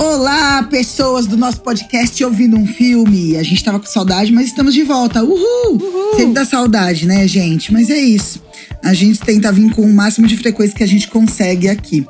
[0.00, 3.36] Olá, pessoas do nosso podcast ouvindo um filme.
[3.36, 5.22] A gente tava com saudade, mas estamos de volta.
[5.22, 5.74] Uhul!
[5.74, 6.16] Uhul.
[6.16, 7.70] Sempre dá saudade, né, gente?
[7.70, 8.42] Mas é isso.
[8.82, 12.06] A gente tenta vir com o máximo de frequência que a gente consegue aqui.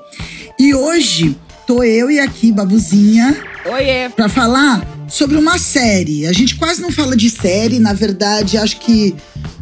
[0.56, 3.36] E hoje, tô eu e aqui, Babuzinha.
[3.66, 4.08] Oiê!
[4.08, 6.28] Pra falar sobre uma série.
[6.28, 9.16] A gente quase não fala de série, na verdade, acho que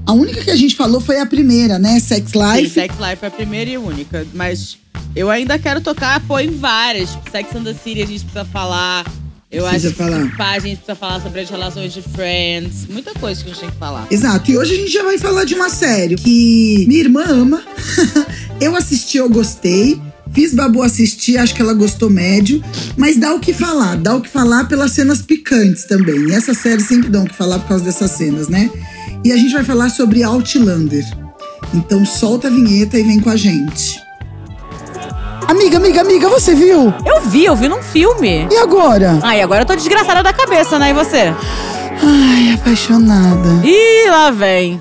[0.09, 2.01] a única que a gente falou foi a primeira, né?
[2.01, 2.69] Sex Life.
[2.69, 4.27] Sim, Sex Life é a primeira e única.
[4.33, 4.79] Mas
[5.15, 7.11] eu ainda quero tocar apoio em várias.
[7.31, 9.05] Sex and the City a gente precisa falar.
[9.53, 10.35] Eu precisa acho falar.
[10.35, 12.87] que a gente precisa falar sobre as relações de Friends.
[12.89, 14.07] Muita coisa que a gente tem que falar.
[14.11, 14.51] Exato.
[14.51, 17.63] E hoje a gente já vai falar de uma série que minha irmã ama.
[18.63, 20.01] eu assisti, eu gostei.
[20.33, 22.65] Fiz Babu assistir, acho que ela gostou médio.
[22.97, 23.99] Mas dá o que falar.
[23.99, 26.31] Dá o que falar pelas cenas picantes também.
[26.31, 28.71] E essa série sempre dá o que falar por causa dessas cenas, né?
[29.25, 31.05] E a gente vai falar sobre Outlander.
[31.75, 34.01] Então solta a vinheta e vem com a gente.
[35.47, 36.93] Amiga, amiga, amiga, você viu?
[37.07, 38.47] Eu vi, eu vi num filme.
[38.51, 39.19] E agora?
[39.23, 40.91] Ai, agora eu tô desgraçada da cabeça, né?
[40.91, 41.35] E você?
[42.03, 43.67] Ai, apaixonada.
[43.67, 44.81] Ih, lá vem.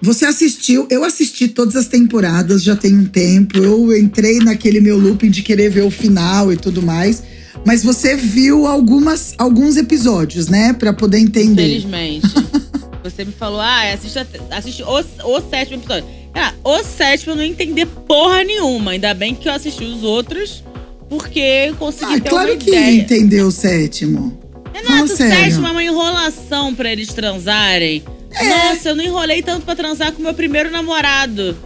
[0.00, 3.56] Você assistiu, eu assisti todas as temporadas, já tem um tempo.
[3.58, 7.22] Eu entrei naquele meu looping de querer ver o final e tudo mais.
[7.64, 10.72] Mas você viu algumas, alguns episódios, né?
[10.72, 11.78] Pra poder entender.
[11.78, 12.26] Infelizmente.
[13.02, 14.18] você me falou, ah, assiste,
[14.50, 16.08] assiste o, o sétimo episódio.
[16.34, 18.92] Ah, o sétimo eu não entendi porra nenhuma.
[18.92, 20.64] Ainda bem que eu assisti os outros,
[21.08, 22.92] porque eu consegui ah, ter claro uma que ideia.
[22.92, 24.38] entendeu o sétimo.
[24.72, 28.02] Renato, o sétimo é uma enrolação pra eles transarem.
[28.30, 28.48] É.
[28.48, 31.56] Nossa, eu não enrolei tanto pra transar com meu primeiro namorado.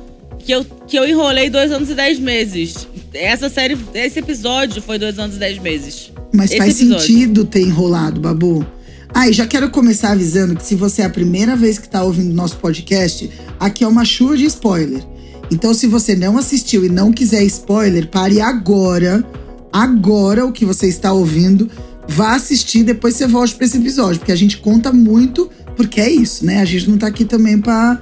[0.41, 2.87] Que eu, que eu enrolei dois anos e dez meses.
[3.15, 6.13] Essa série, esse episódio foi dois anos e dez meses.
[6.33, 7.07] Mas esse faz episódio.
[7.07, 8.67] sentido ter enrolado, Babu.
[9.15, 12.03] Ah, e já quero começar avisando que se você é a primeira vez que está
[12.03, 15.03] ouvindo nosso podcast, aqui é uma chuva de spoiler.
[15.51, 19.25] Então, se você não assistiu e não quiser spoiler, pare agora,
[19.73, 21.71] agora o que você está ouvindo,
[22.09, 26.11] vá assistir, depois você volte para esse episódio, porque a gente conta muito, porque é
[26.11, 26.61] isso, né?
[26.61, 28.01] A gente não tá aqui também para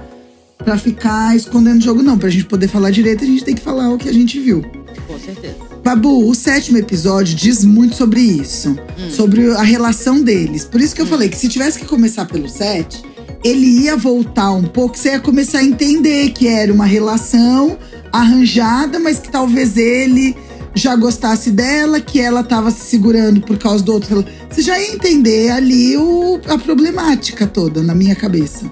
[0.57, 2.17] para ficar escondendo o jogo, não.
[2.17, 4.63] Pra gente poder falar direito, a gente tem que falar o que a gente viu.
[5.07, 5.74] Com certeza.
[5.85, 9.11] Babu, o sétimo episódio diz muito sobre isso, hum.
[9.11, 10.65] sobre a relação deles.
[10.65, 11.09] Por isso que eu hum.
[11.09, 13.03] falei que se tivesse que começar pelo sete,
[13.43, 17.77] ele ia voltar um pouco, você ia começar a entender que era uma relação
[18.11, 20.35] arranjada, mas que talvez ele
[20.73, 24.25] já gostasse dela, que ela estava se segurando por causa do outro.
[24.49, 28.65] Você já ia entender ali o, a problemática toda na minha cabeça.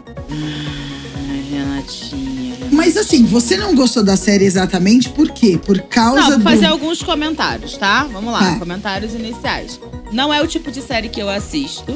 [2.73, 5.59] Mas assim, você não gostou da série exatamente por quê?
[5.63, 6.43] Por causa não, vou do.
[6.43, 8.03] fazer alguns comentários, tá?
[8.11, 8.59] Vamos lá, Tá.
[8.59, 9.79] comentários iniciais.
[10.11, 11.95] Não é o tipo de série que eu assisto,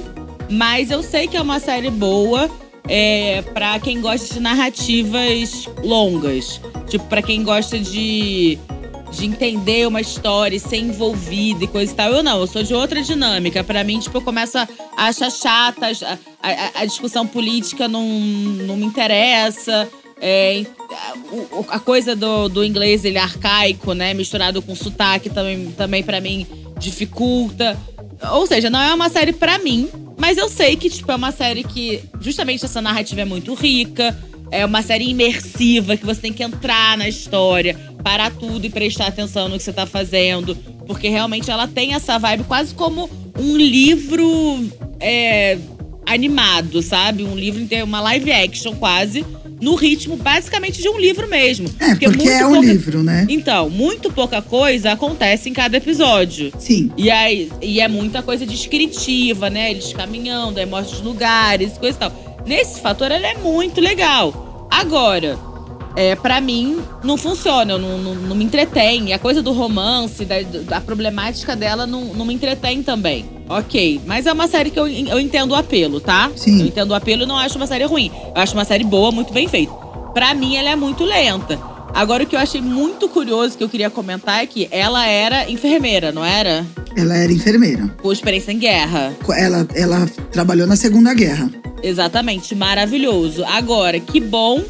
[0.49, 2.49] mas eu sei que é uma série boa
[2.87, 6.61] é, para quem gosta de narrativas longas.
[6.87, 8.57] Tipo, pra quem gosta de,
[9.11, 12.11] de entender uma história e ser envolvido e coisa e tal.
[12.11, 13.63] Eu não, eu sou de outra dinâmica.
[13.63, 15.87] Pra mim, tipo, eu começo a achar chata,
[16.41, 19.87] a, a- a discussão política não, não me interessa.
[20.19, 20.65] É,
[21.69, 24.13] a coisa do, do inglês, ele é arcaico, né?
[24.13, 26.47] Misturado com sotaque também, também para mim
[26.79, 27.77] dificulta.
[28.31, 31.31] Ou seja, não é uma série pra mim, mas eu sei que tipo, é uma
[31.31, 34.17] série que justamente essa narrativa é muito rica.
[34.49, 39.07] É uma série imersiva que você tem que entrar na história, parar tudo e prestar
[39.07, 40.55] atenção no que você tá fazendo.
[40.87, 45.57] Porque realmente ela tem essa vibe quase como um livro é,
[46.07, 47.23] animado, sabe?
[47.23, 49.25] Um livro, uma live action quase,
[49.61, 51.67] no ritmo basicamente de um livro mesmo.
[51.79, 53.25] É, porque, muito é um pouca- livro, né?
[53.29, 56.51] Então, muito pouca coisa acontece em cada episódio.
[56.57, 56.91] Sim.
[56.97, 59.71] E, aí, e é muita coisa descritiva, né?
[59.71, 62.43] Eles caminhando, aí mostra os lugares, coisa e tal.
[62.45, 64.67] Nesse fator, ela é muito legal.
[64.71, 65.37] Agora,
[65.95, 69.09] é, para mim, não funciona, eu não, não, não me entretém.
[69.09, 73.25] E a coisa do romance, da, da problemática dela, não, não me entretém também.
[73.49, 76.29] Ok, mas é uma série que eu, eu entendo o apelo, tá?
[76.35, 76.59] Sim.
[76.61, 78.11] Eu entendo o apelo e não acho uma série ruim.
[78.35, 79.71] Eu acho uma série boa, muito bem feita.
[80.13, 81.59] Pra mim, ela é muito lenta.
[81.93, 85.49] Agora, o que eu achei muito curioso que eu queria comentar é que ela era
[85.49, 86.65] enfermeira, não era?
[86.95, 87.87] Ela era enfermeira.
[88.01, 89.15] Com experiência em guerra.
[89.35, 91.49] Ela, ela trabalhou na Segunda Guerra.
[91.81, 93.45] Exatamente, maravilhoso.
[93.45, 94.63] Agora, que bom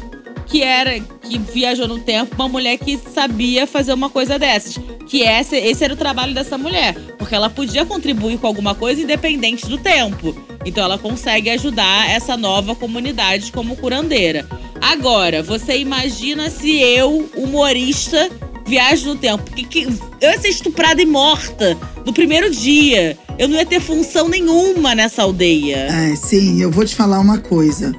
[0.46, 4.78] que era que viajou no tempo uma mulher que sabia fazer uma coisa dessas.
[5.08, 6.94] Que esse, esse era o trabalho dessa mulher.
[7.16, 10.36] Porque ela podia contribuir com alguma coisa independente do tempo.
[10.64, 14.46] Então ela consegue ajudar essa nova comunidade como curandeira.
[14.80, 18.30] Agora, você imagina se eu, humorista,
[18.66, 19.50] viajo no tempo.
[19.50, 19.84] Que, que,
[20.20, 23.18] eu ia ser estuprada e morta no primeiro dia.
[23.38, 25.88] Eu não ia ter função nenhuma nessa aldeia.
[25.90, 27.94] É, sim, eu vou te falar uma coisa.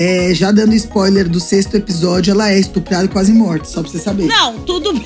[0.00, 3.90] É, já dando spoiler do sexto episódio, ela é estuprada e quase morta, só pra
[3.90, 4.24] você saber.
[4.24, 5.04] Não, tudo bem.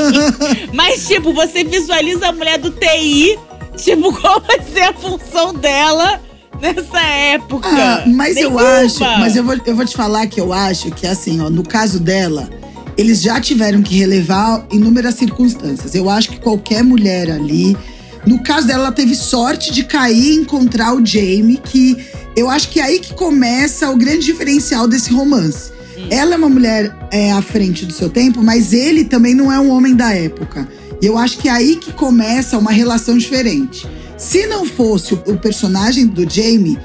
[0.72, 3.38] Mas, tipo, você visualiza a mulher do TI,
[3.76, 6.18] tipo, qual vai ser a função dela
[6.62, 7.68] nessa época?
[7.68, 8.62] Ah, mas Nenhuma.
[8.62, 11.50] eu acho, mas eu vou, eu vou te falar que eu acho que, assim, ó,
[11.50, 12.48] no caso dela,
[12.96, 15.94] eles já tiveram que relevar inúmeras circunstâncias.
[15.94, 17.76] Eu acho que qualquer mulher ali.
[18.24, 21.96] No caso dela, ela teve sorte de cair e encontrar o Jamie, que
[22.36, 25.72] eu acho que é aí que começa o grande diferencial desse romance.
[26.10, 29.58] Ela é uma mulher é, à frente do seu tempo, mas ele também não é
[29.58, 30.68] um homem da época.
[31.00, 33.86] E eu acho que é aí que começa uma relação diferente.
[34.18, 36.78] Se não fosse o, o personagem do Jamie,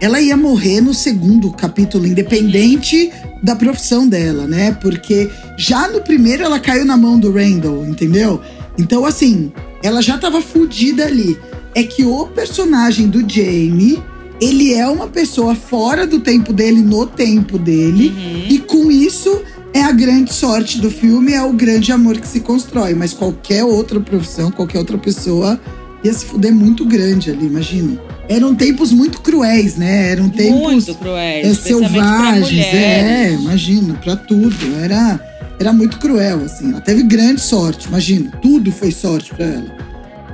[0.00, 3.10] ela ia morrer no segundo capítulo, independente
[3.42, 4.72] da profissão dela, né?
[4.80, 8.40] Porque já no primeiro ela caiu na mão do Randall, entendeu?
[8.78, 9.52] Então, assim,
[9.82, 11.38] ela já tava fudida ali.
[11.74, 14.02] É que o personagem do Jamie,
[14.44, 18.12] ele é uma pessoa fora do tempo dele, no tempo dele.
[18.48, 19.42] E com isso,
[19.72, 22.94] é a grande sorte do filme, é o grande amor que se constrói.
[22.94, 25.58] Mas qualquer outra profissão, qualquer outra pessoa
[26.02, 27.98] ia se fuder muito grande ali, imagina.
[28.28, 30.10] Eram tempos muito cruéis, né?
[30.12, 31.46] Eram tempos Muito cruéis.
[31.46, 34.56] é, selvagens, é, imagina, pra tudo.
[34.82, 35.20] Era,
[35.58, 36.70] era muito cruel, assim.
[36.70, 38.30] Ela teve grande sorte, imagina.
[38.42, 39.76] Tudo foi sorte pra ela.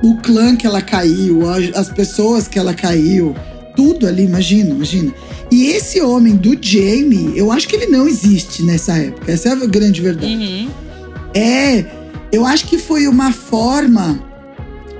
[0.01, 1.41] O clã que ela caiu,
[1.75, 3.35] as pessoas que ela caiu,
[3.75, 5.13] tudo ali, imagina, imagina.
[5.51, 9.31] E esse homem do Jamie, eu acho que ele não existe nessa época.
[9.31, 10.33] Essa é a grande verdade.
[10.33, 10.69] Uhum.
[11.33, 11.85] É,
[12.31, 14.21] eu acho que foi uma forma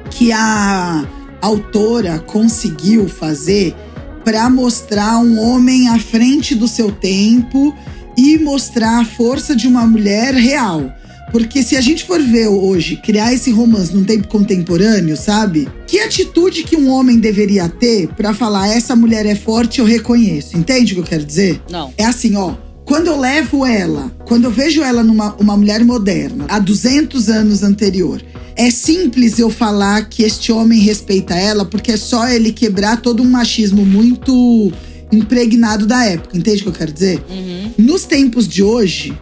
[0.10, 1.06] que a
[1.42, 3.76] autora conseguiu fazer
[4.24, 7.76] para mostrar um homem à frente do seu tempo
[8.18, 10.94] e mostrar a força de uma mulher real.
[11.32, 15.68] Porque se a gente for ver hoje, criar esse romance num tempo contemporâneo, sabe?
[15.88, 20.58] Que atitude que um homem deveria ter para falar essa mulher é forte, eu reconheço.
[20.58, 21.62] Entende o que eu quero dizer?
[21.70, 21.94] Não.
[21.98, 22.56] É assim, ó.
[22.86, 27.64] Quando eu levo ela, quando eu vejo ela numa uma mulher moderna, há 200 anos
[27.64, 28.22] anterior,
[28.56, 33.24] é simples eu falar que este homem respeita ela, porque é só ele quebrar todo
[33.24, 34.72] um machismo muito
[35.12, 36.38] impregnado da época.
[36.38, 37.24] Entende o que eu quero dizer?
[37.30, 37.72] Uhum.
[37.78, 39.18] Nos tempos de hoje,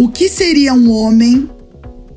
[0.00, 1.46] o que seria um homem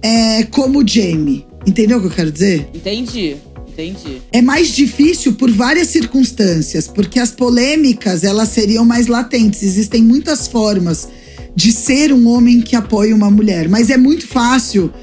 [0.02, 1.46] é, como Jamie?
[1.68, 2.70] Entendeu o que eu quero dizer?
[2.74, 3.36] Entendi.
[3.68, 4.22] Entendi.
[4.32, 9.64] é mais difícil por várias circunstâncias, porque as polêmicas elas seriam mais latentes.
[9.64, 11.10] Existem muitas formas
[11.56, 14.94] de ser um homem que apoia uma mulher, mas é muito fácil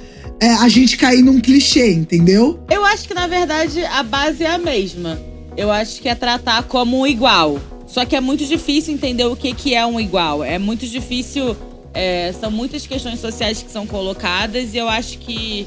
[0.40, 2.60] é, a gente cair num clichê, entendeu?
[2.70, 5.20] Eu acho que, na verdade, a base é a mesma.
[5.56, 7.60] Eu acho que é tratar como um igual.
[7.88, 10.44] Só que é muito difícil entender o que, que é um igual.
[10.44, 11.56] É muito difícil.
[11.94, 15.66] É, são muitas questões sociais que são colocadas e eu acho que,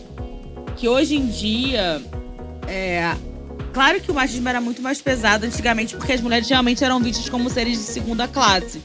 [0.78, 2.02] que hoje em dia.
[2.68, 3.14] É,
[3.74, 7.28] claro que o machismo era muito mais pesado antigamente, porque as mulheres realmente eram vistas
[7.28, 8.82] como seres de segunda classe.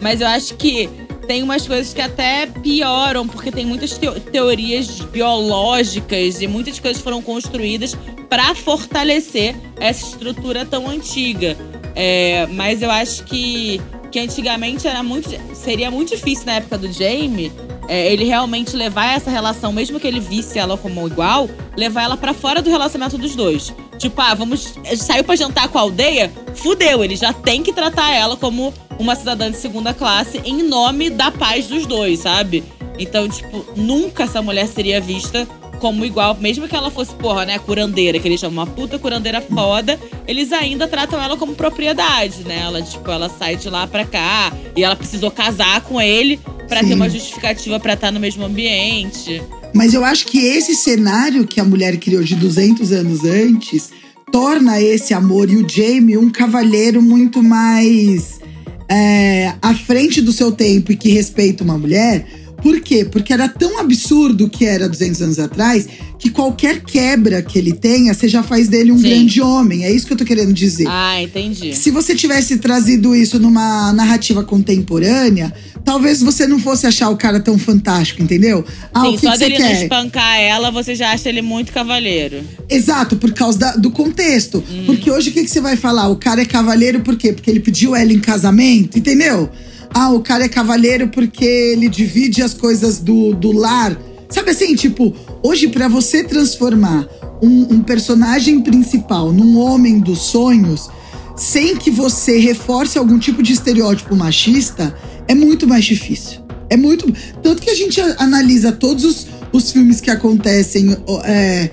[0.00, 0.88] Mas eu acho que
[1.26, 7.00] tem umas coisas que até pioram, porque tem muitas teo- teorias biológicas e muitas coisas
[7.00, 7.96] foram construídas
[8.28, 11.56] para fortalecer essa estrutura tão antiga.
[11.94, 13.80] É, mas eu acho que,
[14.10, 17.52] que antigamente era muito, seria muito difícil na época do Jamie
[17.90, 22.16] é, ele realmente levar essa relação, mesmo que ele visse ela como igual, levar ela
[22.16, 23.74] pra fora do relacionamento dos dois.
[23.98, 24.74] Tipo, ah, vamos.
[24.96, 26.32] Saiu pra jantar com a aldeia?
[26.54, 31.10] Fudeu, ele já tem que tratar ela como uma cidadã de segunda classe em nome
[31.10, 32.62] da paz dos dois, sabe?
[32.96, 35.48] Então, tipo, nunca essa mulher seria vista
[35.80, 39.40] como igual, mesmo que ela fosse, porra, né, curandeira, que eles chamam uma puta curandeira
[39.40, 42.60] foda, eles ainda tratam ela como propriedade, né?
[42.60, 46.38] Ela, tipo, ela sai de lá pra cá e ela precisou casar com ele
[46.68, 46.88] pra Sim.
[46.88, 49.42] ter uma justificativa pra estar no mesmo ambiente.
[49.74, 53.90] Mas eu acho que esse cenário que a mulher criou de 200 anos antes
[54.30, 58.40] torna esse amor e o Jamie um cavalheiro muito mais
[58.88, 62.26] é, à frente do seu tempo e que respeita uma mulher.
[62.62, 63.04] Por quê?
[63.04, 65.88] Porque era tão absurdo que era 200 anos atrás
[66.18, 69.02] que qualquer quebra que ele tenha, você já faz dele um Sim.
[69.08, 69.84] grande homem.
[69.84, 70.86] É isso que eu tô querendo dizer.
[70.86, 71.74] Ah, entendi.
[71.74, 75.52] Se você tivesse trazido isso numa narrativa contemporânea,
[75.84, 78.62] talvez você não fosse achar o cara tão fantástico, entendeu?
[78.92, 79.82] Ah, Sim, o que, só que dele não quer?
[79.82, 82.42] espancar ela, você já acha ele muito cavaleiro.
[82.68, 84.62] Exato, por causa da- do contexto.
[84.84, 86.08] Porque hoje o que, que você vai falar?
[86.08, 87.32] O cara é cavaleiro por quê?
[87.32, 89.48] Porque ele pediu ela em casamento, entendeu?
[89.94, 93.96] Ah, o cara é cavaleiro porque ele divide as coisas do, do lar.
[94.28, 97.08] Sabe assim, tipo, hoje pra você transformar
[97.42, 100.88] um, um personagem principal num homem dos sonhos,
[101.36, 104.94] sem que você reforce algum tipo de estereótipo machista,
[105.26, 106.40] é muito mais difícil.
[106.68, 107.12] É muito.
[107.42, 111.70] Tanto que a gente analisa todos os, os filmes que acontecem é,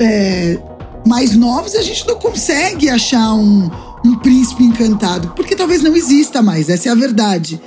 [0.00, 0.58] é,
[1.06, 3.70] mais novos a gente não consegue achar um,
[4.04, 5.32] um príncipe encantado.
[5.34, 7.60] Porque talvez não exista mais, essa é a verdade.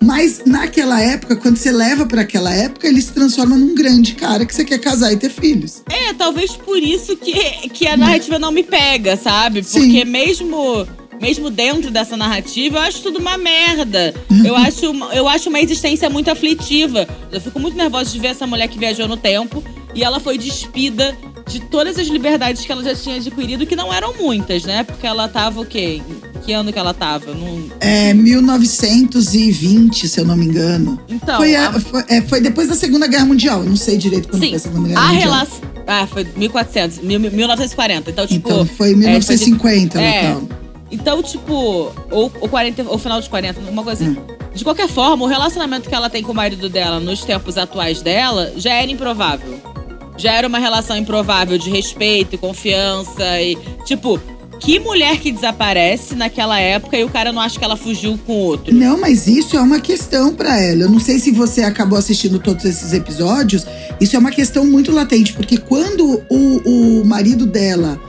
[0.00, 4.46] Mas naquela época, quando você leva para aquela época, ele se transforma num grande cara
[4.46, 5.82] que você quer casar e ter filhos.
[5.90, 9.62] É, talvez por isso que, que a narrativa não me pega, sabe?
[9.62, 10.04] Porque Sim.
[10.04, 10.86] mesmo
[11.20, 14.14] mesmo dentro dessa narrativa, eu acho tudo uma merda.
[14.44, 17.08] Eu acho, eu acho uma existência muito aflitiva.
[17.32, 19.62] Eu fico muito nervosa de ver essa mulher que viajou no tempo
[19.94, 21.16] e ela foi despida
[21.48, 24.84] de todas as liberdades que ela já tinha adquirido, que não eram muitas, né?
[24.84, 26.00] Porque ela tava o quê?
[26.44, 27.32] Que ano que ela tava?
[27.32, 27.68] Num...
[27.80, 31.00] É, 1920, se eu não me engano.
[31.08, 31.38] Então.
[31.38, 33.60] Foi, a, foi, é, foi, depois da Segunda Guerra Mundial.
[33.60, 35.22] Eu não sei direito quando Sim, foi a Segunda Guerra a Mundial.
[35.22, 38.10] Relação, ah, foi 1400, 1940.
[38.10, 38.48] Então, tipo.
[38.48, 40.56] Então, foi 1950 é, foi de, é,
[40.90, 44.12] Então, tipo, ou, ou 40, ou final dos 40, alguma coisa assim.
[44.12, 44.38] Hum.
[44.54, 48.02] De qualquer forma, o relacionamento que ela tem com o marido dela nos tempos atuais
[48.02, 49.77] dela já era improvável
[50.18, 53.56] já era uma relação improvável de respeito, confiança e.
[53.84, 54.20] Tipo,
[54.58, 58.32] que mulher que desaparece naquela época e o cara não acha que ela fugiu com
[58.32, 58.74] outro?
[58.74, 60.82] Não, mas isso é uma questão para ela.
[60.82, 63.64] Eu não sei se você acabou assistindo todos esses episódios.
[64.00, 68.00] Isso é uma questão muito latente, porque quando o, o marido dela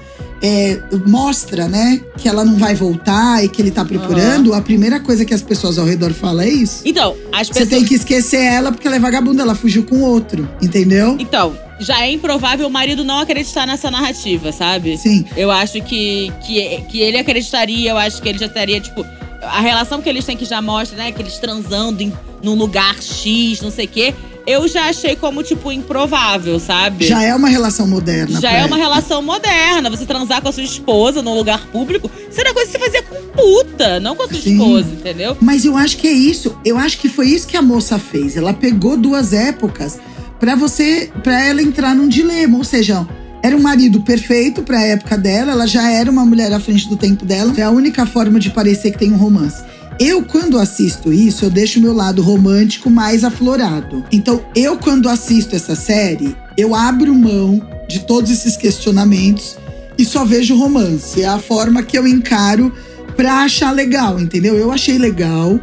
[0.41, 4.55] é, mostra, né, que ela não vai voltar e que ele tá procurando, uhum.
[4.55, 6.81] a primeira coisa que as pessoas ao redor falam é isso.
[6.85, 7.69] Então, as pessoas.
[7.69, 11.15] Você tem que esquecer ela porque ela é vagabunda, ela fugiu com outro, entendeu?
[11.19, 14.97] Então, já é improvável o marido não acreditar nessa narrativa, sabe?
[14.97, 15.25] Sim.
[15.35, 19.05] Eu acho que, que, que ele acreditaria, eu acho que ele já estaria, tipo.
[19.41, 21.13] A relação que eles têm que já mostra, né?
[21.13, 22.11] Que eles transando em,
[22.43, 24.13] num lugar X, não sei o quê.
[24.45, 27.07] Eu já achei como, tipo, improvável, sabe?
[27.07, 28.41] Já é uma relação moderna.
[28.41, 29.89] Já é uma relação moderna.
[29.89, 33.03] Você transar com a sua esposa num lugar público, isso era coisa que você fazia
[33.03, 34.53] com puta, não com a sua Sim.
[34.53, 35.37] esposa, entendeu?
[35.39, 36.57] Mas eu acho que é isso.
[36.65, 38.35] Eu acho que foi isso que a moça fez.
[38.35, 39.99] Ela pegou duas épocas
[40.39, 43.05] para você, para ela entrar num dilema, ou seja,
[43.41, 46.87] era um marido perfeito para a época dela, ela já era uma mulher à frente
[46.89, 47.53] do tempo dela.
[47.57, 49.63] É a única forma de parecer que tem um romance.
[49.99, 54.03] Eu, quando assisto isso, eu deixo o meu lado romântico mais aflorado.
[54.11, 59.57] Então, eu, quando assisto essa série, eu abro mão de todos esses questionamentos
[59.97, 61.21] e só vejo romance.
[61.21, 62.73] É a forma que eu encaro
[63.17, 64.55] pra achar legal, entendeu?
[64.55, 65.59] Eu achei legal.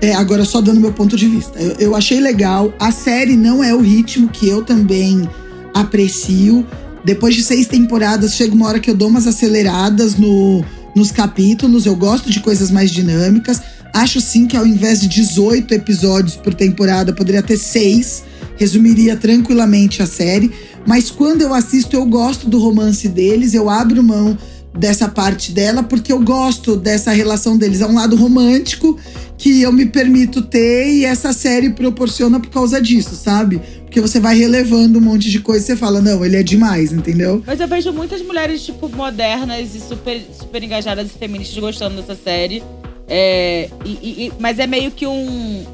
[0.00, 1.58] É, agora só dando meu ponto de vista.
[1.58, 2.72] Eu, eu achei legal.
[2.78, 5.28] A série não é o ritmo que eu também
[5.74, 6.66] aprecio.
[7.04, 10.64] Depois de seis temporadas, chega uma hora que eu dou umas aceleradas no,
[10.94, 11.84] nos capítulos.
[11.84, 13.60] Eu gosto de coisas mais dinâmicas.
[13.92, 18.22] Acho sim que ao invés de 18 episódios por temporada, poderia ter seis.
[18.56, 20.52] Resumiria tranquilamente a série.
[20.86, 24.38] Mas quando eu assisto, eu gosto do romance deles, eu abro mão
[24.78, 27.80] dessa parte dela, porque eu gosto dessa relação deles.
[27.80, 28.98] É um lado romântico
[29.36, 33.60] que eu me permito ter e essa série proporciona por causa disso, sabe?
[33.82, 36.92] Porque você vai relevando um monte de coisa e você fala, não, ele é demais,
[36.92, 37.42] entendeu?
[37.46, 42.14] Mas eu vejo muitas mulheres, tipo, modernas e super, super engajadas e feministas gostando dessa
[42.14, 42.62] série.
[43.08, 45.64] É, e, e, mas é meio que um.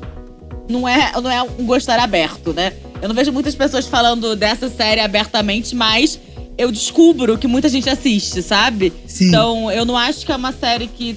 [0.69, 2.73] Não é, não é um gostar aberto, né?
[3.03, 6.19] Eu não vejo muitas pessoas falando dessa série abertamente, mas
[6.57, 8.93] eu descubro que muita gente assiste, sabe?
[9.07, 9.29] Sim.
[9.29, 11.17] Então, eu não acho que é uma série que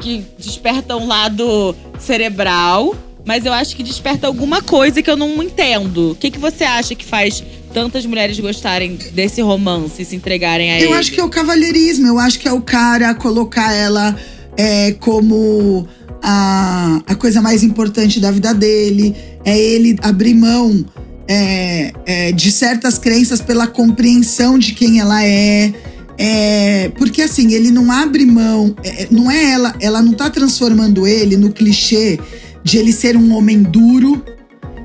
[0.00, 5.42] que desperta um lado cerebral, mas eu acho que desperta alguma coisa que eu não
[5.42, 6.12] entendo.
[6.12, 10.76] O que, que você acha que faz tantas mulheres gostarem desse romance, se entregarem a
[10.76, 10.92] eu ele?
[10.92, 14.16] Eu acho que é o cavalheirismo, eu acho que é o cara colocar ela
[14.56, 15.86] é, como
[16.22, 20.84] a, a coisa mais importante da vida dele, é ele abrir mão
[21.32, 25.72] é, é, de certas crenças pela compreensão de quem ela é.
[26.18, 31.06] É, porque assim, ele não abre mão, é, não é ela, ela não tá transformando
[31.06, 32.18] ele no clichê
[32.64, 34.22] de ele ser um homem duro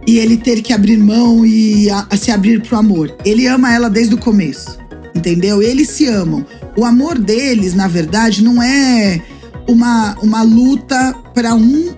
[0.07, 3.13] e ele ter que abrir mão e a, a se abrir pro amor.
[3.25, 4.77] Ele ama ela desde o começo,
[5.15, 5.63] entendeu?
[5.63, 6.45] Eles se amam.
[6.77, 9.19] O amor deles, na verdade, não é
[9.67, 11.91] uma, uma luta para um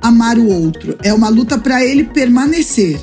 [0.00, 2.98] amar o outro, é uma luta para ele permanecer.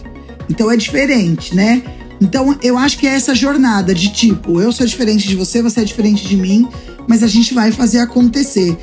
[0.50, 1.84] Então é diferente, né?
[2.20, 5.82] Então, eu acho que é essa jornada de tipo, eu sou diferente de você, você
[5.82, 6.68] é diferente de mim,
[7.08, 8.75] mas a gente vai fazer acontecer.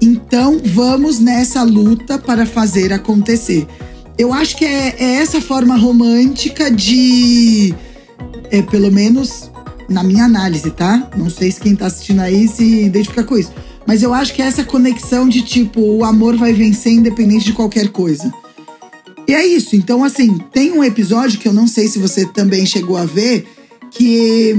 [0.00, 3.66] Então, vamos nessa luta para fazer acontecer.
[4.18, 7.74] Eu acho que é, é essa forma romântica de.
[8.50, 9.50] É, pelo menos
[9.88, 11.08] na minha análise, tá?
[11.16, 13.52] Não sei se quem tá assistindo aí se identifica com isso.
[13.86, 17.52] Mas eu acho que é essa conexão de tipo, o amor vai vencer independente de
[17.52, 18.32] qualquer coisa.
[19.30, 19.76] E é isso.
[19.76, 23.46] Então, assim, tem um episódio que eu não sei se você também chegou a ver,
[23.92, 24.56] que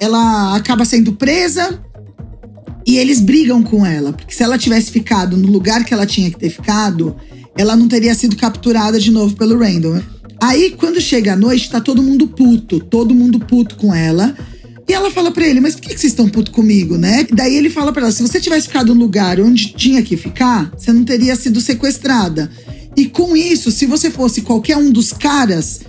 [0.00, 1.78] ela acaba sendo presa
[2.86, 4.14] e eles brigam com ela.
[4.14, 7.14] Porque se ela tivesse ficado no lugar que ela tinha que ter ficado,
[7.54, 10.00] ela não teria sido capturada de novo pelo Randall.
[10.42, 14.34] Aí, quando chega a noite, tá todo mundo puto, todo mundo puto com ela.
[14.88, 17.26] E ela fala pra ele, mas por que vocês estão puto comigo, né?
[17.30, 20.72] Daí ele fala pra ela, se você tivesse ficado no lugar onde tinha que ficar,
[20.74, 22.50] você não teria sido sequestrada.
[22.96, 25.80] E com isso, se você fosse qualquer um dos caras,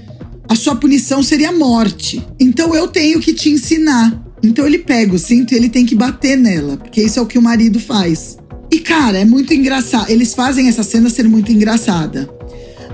[0.47, 2.25] a sua punição seria morte.
[2.39, 4.23] Então eu tenho que te ensinar.
[4.43, 7.25] Então ele pega o cinto e ele tem que bater nela, porque isso é o
[7.25, 8.37] que o marido faz.
[8.71, 10.09] E cara, é muito engraçado.
[10.09, 12.29] Eles fazem essa cena ser muito engraçada.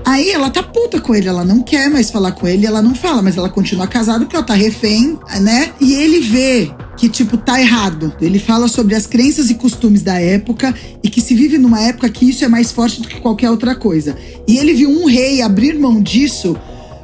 [0.04, 2.94] Aí ela tá puta com ele, ela não quer mais falar com ele, ela não
[2.94, 5.72] fala, mas ela continua casada porque ela tá refém, né?
[5.80, 8.14] E ele vê que, tipo, tá errado.
[8.20, 12.08] Ele fala sobre as crenças e costumes da época e que se vive numa época
[12.10, 14.16] que isso é mais forte do que qualquer outra coisa.
[14.46, 16.54] E ele viu um rei abrir mão disso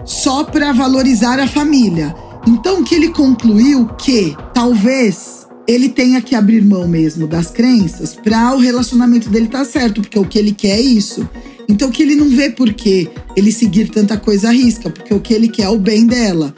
[0.04, 2.14] só pra valorizar a família.
[2.46, 8.54] Então que ele concluiu que talvez ele tenha que abrir mão mesmo das crenças para
[8.54, 11.28] o relacionamento dele estar tá certo, porque o que ele quer é isso.
[11.70, 15.20] Então que ele não vê por que ele seguir tanta coisa à risca, porque o
[15.20, 16.52] que ele quer é o bem dela.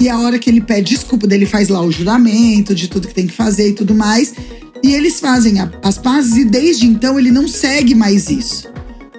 [0.00, 3.14] E a hora que ele pede desculpa, dele faz lá o juramento de tudo que
[3.14, 4.32] tem que fazer e tudo mais.
[4.82, 8.70] E eles fazem as pazes e desde então ele não segue mais isso.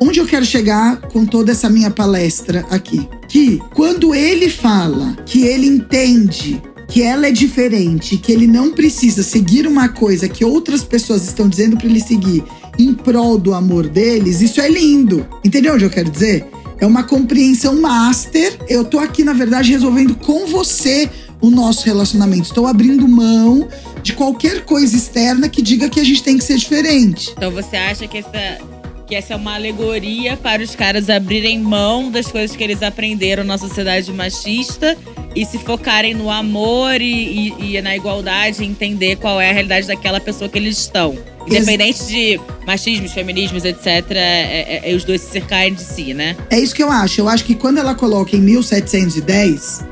[0.01, 3.07] Onde eu quero chegar com toda essa minha palestra aqui?
[3.27, 9.23] Que quando ele fala que ele entende que ela é diferente, que ele não precisa
[9.23, 12.43] seguir uma coisa que outras pessoas estão dizendo para ele seguir
[12.77, 15.25] em prol do amor deles, isso é lindo.
[15.43, 16.45] Entendeu onde eu quero dizer?
[16.79, 18.57] É uma compreensão master.
[18.67, 22.43] Eu tô aqui, na verdade, resolvendo com você o nosso relacionamento.
[22.43, 23.67] Estou abrindo mão
[24.01, 27.33] de qualquer coisa externa que diga que a gente tem que ser diferente.
[27.35, 28.59] Então você acha que essa,
[29.07, 33.43] que essa é uma alegoria para os caras abrirem mão das coisas que eles aprenderam
[33.43, 34.98] na sociedade machista
[35.36, 39.88] e se focarem no amor e, e, e na igualdade, entender qual é a realidade
[39.88, 41.17] daquela pessoa que eles estão.
[41.48, 46.38] Independente de machismos, feminismos, etc., é, é, é, os dois se cercarem de si, né?
[46.50, 47.19] É isso que eu acho.
[47.19, 49.83] Eu acho que quando ela coloca em 1710,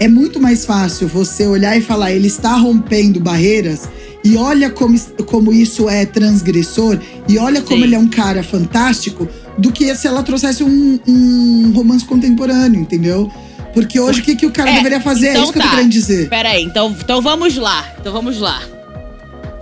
[0.00, 3.88] é muito mais fácil você olhar e falar, ele está rompendo barreiras.
[4.24, 6.98] E olha como, como isso é transgressor,
[7.28, 7.84] e olha como Sim.
[7.84, 13.30] ele é um cara fantástico, do que se ela trouxesse um, um romance contemporâneo, entendeu?
[13.72, 15.28] Porque hoje o que, que o cara é, deveria fazer?
[15.28, 15.64] É então é isso que tá.
[15.64, 15.76] eu tô tá.
[15.76, 16.28] querendo dizer.
[16.28, 17.86] Peraí, então, então vamos lá.
[18.00, 18.60] Então vamos lá.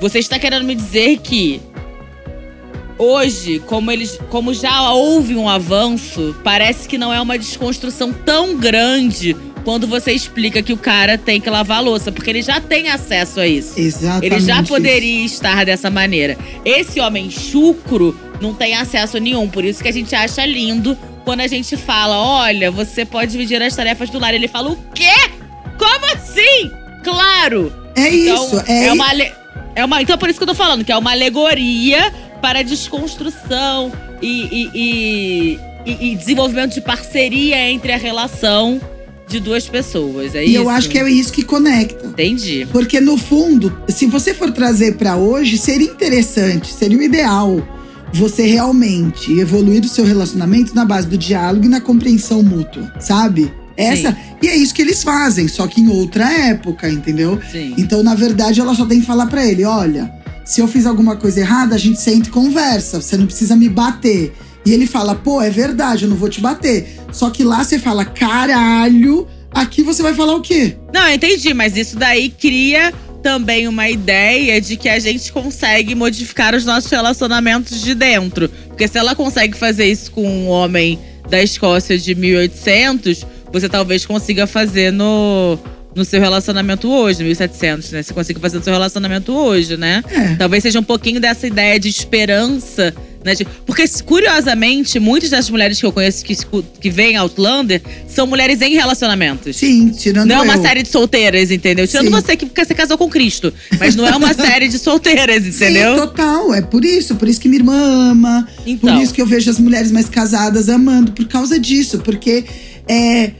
[0.00, 1.60] Você está querendo me dizer que
[2.98, 8.56] hoje, como eles, como já houve um avanço, parece que não é uma desconstrução tão
[8.56, 12.60] grande quando você explica que o cara tem que lavar a louça, porque ele já
[12.60, 13.72] tem acesso a isso.
[13.76, 14.26] Exatamente.
[14.26, 15.34] Ele já poderia isso.
[15.34, 16.38] estar dessa maneira.
[16.64, 21.40] Esse homem chucro não tem acesso nenhum, por isso que a gente acha lindo quando
[21.40, 24.32] a gente fala: "Olha, você pode dividir as tarefas do lar".
[24.32, 25.32] Ele fala: "O quê?
[25.76, 26.70] Como assim?"
[27.02, 27.72] Claro.
[27.96, 29.12] É então, isso, é, é uma
[29.74, 33.90] é uma, então, por isso que eu tô falando, que é uma alegoria para desconstrução
[34.22, 38.80] e, e, e, e desenvolvimento de parceria entre a relação
[39.28, 40.34] de duas pessoas.
[40.34, 40.56] É e isso?
[40.56, 42.06] eu acho que é isso que conecta.
[42.06, 42.66] Entendi.
[42.70, 47.62] Porque no fundo, se você for trazer para hoje, seria interessante, seria o ideal
[48.12, 53.52] você realmente evoluir o seu relacionamento na base do diálogo e na compreensão mútua, sabe?
[53.76, 54.18] Essa, Sim.
[54.40, 57.38] e é isso que eles fazem, só que em outra época, entendeu?
[57.50, 57.74] Sim.
[57.76, 60.10] Então, na verdade, ela só tem que falar para ele: olha,
[60.46, 63.68] se eu fiz alguma coisa errada, a gente sente e conversa, você não precisa me
[63.68, 64.32] bater.
[64.64, 66.95] E ele fala: pô, é verdade, eu não vou te bater.
[67.12, 70.76] Só que lá você fala: caralho, aqui você vai falar o quê?
[70.92, 72.92] Não, eu entendi, mas isso daí cria
[73.22, 78.48] também uma ideia de que a gente consegue modificar os nossos relacionamentos de dentro.
[78.68, 84.04] Porque se ela consegue fazer isso com um homem da Escócia de 1800 você talvez
[84.04, 85.58] consiga fazer no,
[85.94, 88.02] no seu relacionamento hoje, 1700, né?
[88.02, 90.02] Você consiga fazer no seu relacionamento hoje, né?
[90.10, 90.34] É.
[90.36, 92.94] Talvez seja um pouquinho dessa ideia de esperança,
[93.26, 93.34] né?
[93.66, 96.36] Porque, curiosamente, muitas das mulheres que eu conheço que,
[96.80, 99.56] que veem Outlander são mulheres em relacionamentos.
[99.56, 100.62] Sim, tirando Não é uma eu.
[100.62, 101.86] série de solteiras, entendeu?
[101.86, 102.12] Tirando Sim.
[102.12, 103.52] você que você casou com Cristo.
[103.78, 105.94] Mas não é uma série de solteiras, entendeu?
[105.94, 106.54] Sim, total.
[106.54, 107.16] É por isso.
[107.16, 107.76] Por isso que minha irmã
[108.10, 108.48] ama.
[108.64, 108.94] Então.
[108.94, 111.12] Por isso que eu vejo as mulheres mais casadas amando.
[111.12, 111.98] Por causa disso.
[111.98, 112.44] Porque
[112.88, 113.32] é,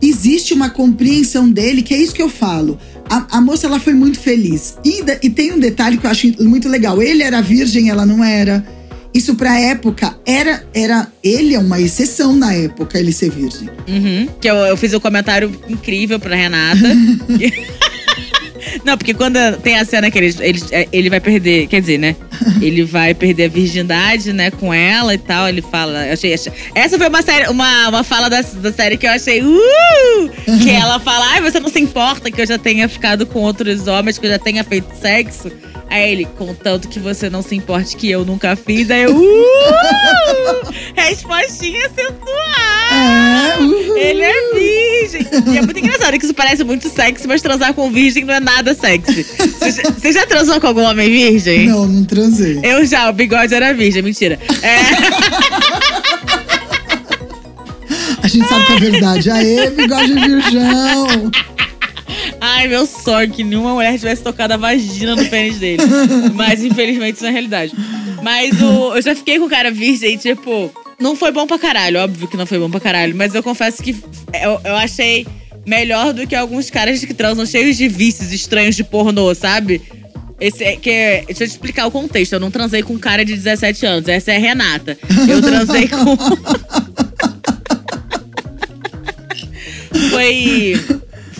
[0.00, 2.78] existe uma compreensão dele, que é isso que eu falo.
[3.08, 4.76] A, a moça ela foi muito feliz.
[4.84, 7.02] E, e, tem um detalhe que eu acho muito legal.
[7.02, 8.64] Ele era virgem, ela não era.
[9.14, 10.66] Isso pra época era.
[10.74, 13.70] era ele é uma exceção na época, ele ser virgem.
[13.86, 14.28] Uhum.
[14.40, 16.80] Que eu, eu fiz um comentário incrível pra Renata.
[18.84, 20.60] Não, porque quando tem a cena que ele, ele,
[20.92, 22.16] ele vai perder, quer dizer, né?
[22.60, 25.48] Ele vai perder a virgindade, né, com ela e tal.
[25.48, 26.12] Ele fala.
[26.12, 29.42] Achei, achei, essa foi uma, série, uma, uma fala da, da série que eu achei.
[29.42, 30.30] Uh!
[30.62, 33.86] Que ela fala: ai, você não se importa que eu já tenha ficado com outros
[33.86, 35.50] homens, que eu já tenha feito sexo.
[35.94, 39.14] Aí ele, contanto que você não se importe que eu nunca fiz, aí eu.
[39.16, 40.74] Uh!
[40.96, 42.34] Respostinha sensual!
[42.90, 43.54] É.
[44.00, 45.24] Ele é virgem.
[45.54, 48.40] E é muito engraçado que isso parece muito sexy, mas transar com virgem não é
[48.40, 49.22] nada sexy.
[49.22, 51.68] Você já- Você já transou com algum homem virgem?
[51.68, 52.58] Não, não transei.
[52.64, 54.36] Eu já, o bigode era virgem, mentira.
[54.62, 54.74] É,
[58.20, 59.30] A gente sabe que é verdade.
[59.30, 61.30] Aê, bigode virgão!
[62.44, 65.82] Ai, meu sonho que nenhuma mulher tivesse tocado a vagina no pênis dele.
[66.34, 67.72] Mas infelizmente isso não é realidade.
[68.22, 72.00] Mas o, eu já fiquei com o cara virgem, tipo, não foi bom pra caralho,
[72.00, 73.94] óbvio que não foi bom pra caralho, mas eu confesso que
[74.42, 75.26] eu, eu achei
[75.66, 79.82] melhor do que alguns caras que transam cheios de vícios estranhos de pornô, sabe?
[80.40, 82.32] Esse é, que deixa eu te explicar o contexto.
[82.34, 84.08] Eu não transei com um cara de 17 anos.
[84.08, 84.98] Essa é a Renata.
[85.28, 86.16] Eu transei com.
[90.10, 90.74] foi.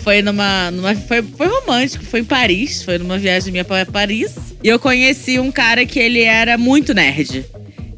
[0.05, 0.69] Foi numa.
[0.69, 2.83] numa foi, foi romântico, foi em Paris.
[2.83, 4.35] Foi numa viagem minha pra Paris.
[4.63, 7.43] E eu conheci um cara que ele era muito nerd.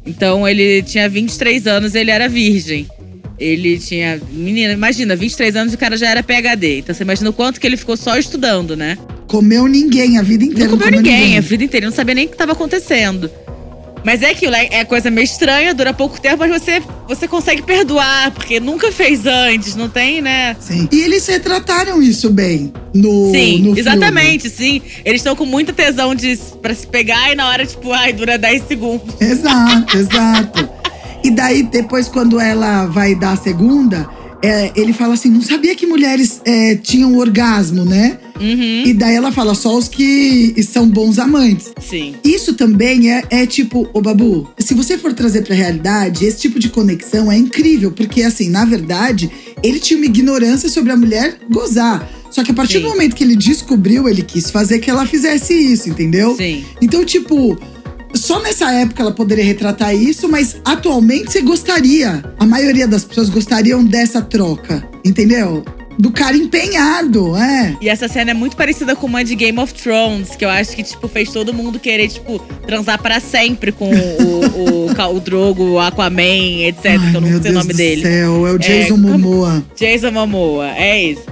[0.06, 2.88] Então ele tinha 23 anos ele era virgem.
[3.38, 4.18] Ele tinha.
[4.32, 6.78] Menina, imagina, 23 anos e o cara já era PHD.
[6.78, 8.96] Então você imagina o quanto que ele ficou só estudando, né?
[9.26, 10.70] Comeu ninguém a vida inteira.
[10.70, 13.30] Não comeu ninguém, a vida inteira, ele não sabia nem o que estava acontecendo.
[14.04, 17.62] Mas é aquilo, é é coisa meio estranha, dura pouco tempo, mas você, você consegue
[17.62, 20.56] perdoar, porque nunca fez antes, não tem, né?
[20.60, 20.88] Sim.
[20.90, 23.80] E eles retrataram isso bem no, Sim, no filme.
[23.80, 24.80] exatamente, sim.
[25.04, 28.38] Eles estão com muita tesão de, pra se pegar e na hora, tipo, ai, dura
[28.38, 29.20] 10 segundos.
[29.20, 30.68] Exato, exato.
[31.24, 34.08] E daí, depois, quando ela vai dar a segunda,
[34.42, 38.18] é, ele fala assim: não sabia que mulheres é, tinham orgasmo, né?
[38.40, 41.72] Uhum, E daí ela fala: só os que são bons amantes.
[41.80, 42.14] sim.
[42.24, 46.58] Isso também é, é tipo, ô Babu, se você for trazer pra realidade, esse tipo
[46.58, 49.30] de conexão é incrível, porque assim, na verdade,
[49.62, 52.08] ele tinha uma ignorância sobre a mulher gozar.
[52.30, 52.82] Só que a partir Sim.
[52.82, 56.36] do momento que ele descobriu, ele quis fazer que ela fizesse isso, entendeu?
[56.36, 56.62] Sim.
[56.80, 57.58] Então, tipo,
[58.14, 62.22] só nessa época ela poderia retratar isso, mas atualmente você gostaria.
[62.38, 65.64] A maioria das pessoas gostariam dessa troca, entendeu?
[66.00, 67.76] Do cara empenhado, é.
[67.80, 70.76] E essa cena é muito parecida com uma de Game of Thrones, que eu acho
[70.76, 75.64] que, tipo, fez todo mundo querer, tipo, transar pra sempre com o, o, o Drogo,
[75.72, 76.84] o Aquaman, etc.
[77.00, 78.02] Ai, que eu não sei o Deus nome do dele.
[78.02, 79.64] céu, é o Jason como- Momoa.
[79.76, 81.22] Jason Momoa, é isso.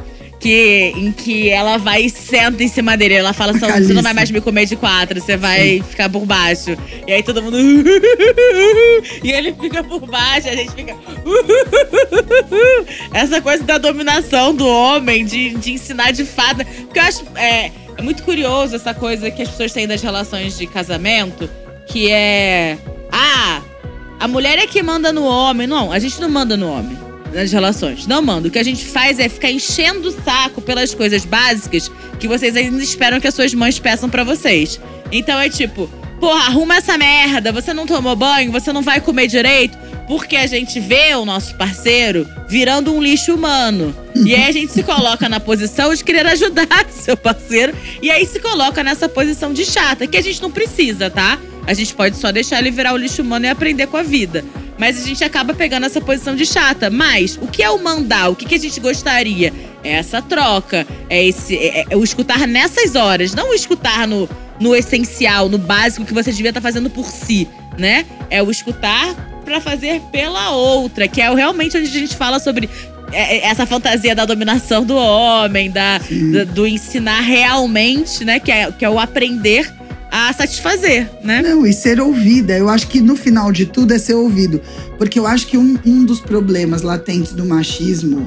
[0.46, 3.14] Que, em que ela vai e senta em cima dele.
[3.14, 6.24] Ela fala assim: você não vai mais me comer de quatro, você vai ficar por
[6.24, 6.76] baixo.
[7.04, 7.58] E aí todo mundo.
[9.24, 10.94] e ele fica por baixo, a gente fica.
[13.12, 16.64] Essa coisa da dominação do homem, de, de ensinar de fada.
[16.64, 17.24] Porque eu acho.
[17.34, 21.50] É, é muito curioso essa coisa que as pessoas têm das relações de casamento,
[21.88, 22.78] que é.
[23.10, 23.62] Ah,
[24.20, 25.66] a mulher é que manda no homem.
[25.66, 27.05] Não, a gente não manda no homem
[27.36, 28.06] nas relações.
[28.06, 28.48] Não manda.
[28.48, 32.56] O que a gente faz é ficar enchendo o saco pelas coisas básicas que vocês
[32.56, 34.80] ainda esperam que as suas mães peçam pra vocês.
[35.12, 39.26] Então é tipo, porra, arruma essa merda, você não tomou banho, você não vai comer
[39.26, 39.76] direito,
[40.08, 43.94] porque a gente vê o nosso parceiro virando um lixo humano.
[44.14, 48.24] E aí a gente se coloca na posição de querer ajudar seu parceiro, e aí
[48.26, 51.38] se coloca nessa posição de chata, que a gente não precisa, tá?
[51.66, 54.44] A gente pode só deixar ele virar o lixo humano e aprender com a vida.
[54.78, 56.90] Mas a gente acaba pegando essa posição de chata.
[56.90, 58.28] Mas o que é o mandar?
[58.30, 59.52] O que, que a gente gostaria?
[59.82, 60.86] É essa troca.
[61.08, 63.34] É, esse, é, é o escutar nessas horas.
[63.34, 64.28] Não o escutar no,
[64.60, 68.04] no essencial, no básico que você devia estar fazendo por si, né?
[68.28, 72.40] É o escutar pra fazer pela outra, que é o- realmente onde a gente fala
[72.40, 72.68] sobre
[73.12, 78.40] é, é, essa fantasia da dominação do homem, da, da- do ensinar realmente, né?
[78.40, 79.72] Que é, que é o aprender
[80.16, 81.42] a satisfazer, né?
[81.42, 82.56] Não, e ser ouvida.
[82.56, 84.62] Eu acho que no final de tudo é ser ouvido.
[84.96, 88.26] Porque eu acho que um, um dos problemas latentes do machismo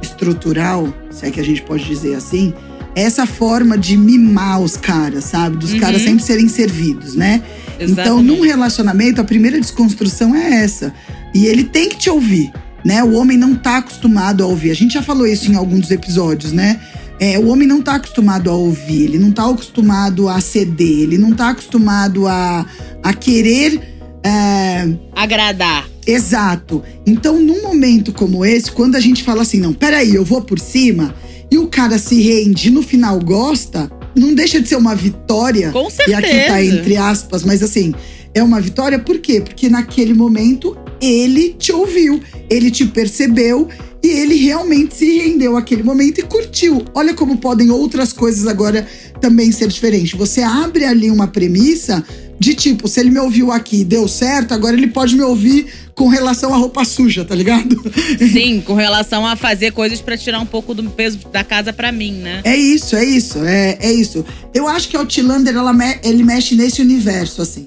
[0.00, 2.54] estrutural, se é que a gente pode dizer assim,
[2.94, 5.58] é essa forma de mimar os caras, sabe?
[5.58, 5.80] Dos Uhum.
[5.80, 7.42] caras sempre serem servidos, né?
[7.78, 10.94] Então, num relacionamento, a primeira desconstrução é essa.
[11.34, 12.50] E ele tem que te ouvir,
[12.82, 13.04] né?
[13.04, 14.70] O homem não tá acostumado a ouvir.
[14.70, 16.80] A gente já falou isso em alguns dos episódios, né?
[17.18, 21.18] É, o homem não tá acostumado a ouvir, ele não tá acostumado a ceder, ele
[21.18, 22.66] não tá acostumado a,
[23.02, 23.80] a querer.
[24.22, 25.88] é, agradar.
[26.06, 26.82] Exato.
[27.06, 30.58] Então, num momento como esse, quando a gente fala assim, não, peraí, eu vou por
[30.58, 31.14] cima,
[31.50, 35.70] e o cara se rende e no final gosta, não deixa de ser uma vitória.
[35.70, 36.18] Com E certeza.
[36.18, 37.94] aqui tá entre aspas, mas assim,
[38.34, 39.40] é uma vitória por quê?
[39.40, 43.68] Porque naquele momento ele te ouviu, ele te percebeu
[44.02, 46.84] e ele realmente se rendeu àquele momento e curtiu.
[46.94, 48.86] Olha como podem outras coisas agora
[49.20, 50.16] também ser diferentes.
[50.18, 52.04] Você abre ali uma premissa
[52.38, 55.66] de tipo, se ele me ouviu aqui e deu certo, agora ele pode me ouvir
[55.94, 57.82] com relação à roupa suja, tá ligado?
[58.32, 61.90] Sim, com relação a fazer coisas para tirar um pouco do peso da casa para
[61.90, 62.42] mim, né?
[62.44, 64.24] É isso, é isso, é, é isso.
[64.52, 67.66] Eu acho que o Outlander, ela, ele mexe nesse universo, assim.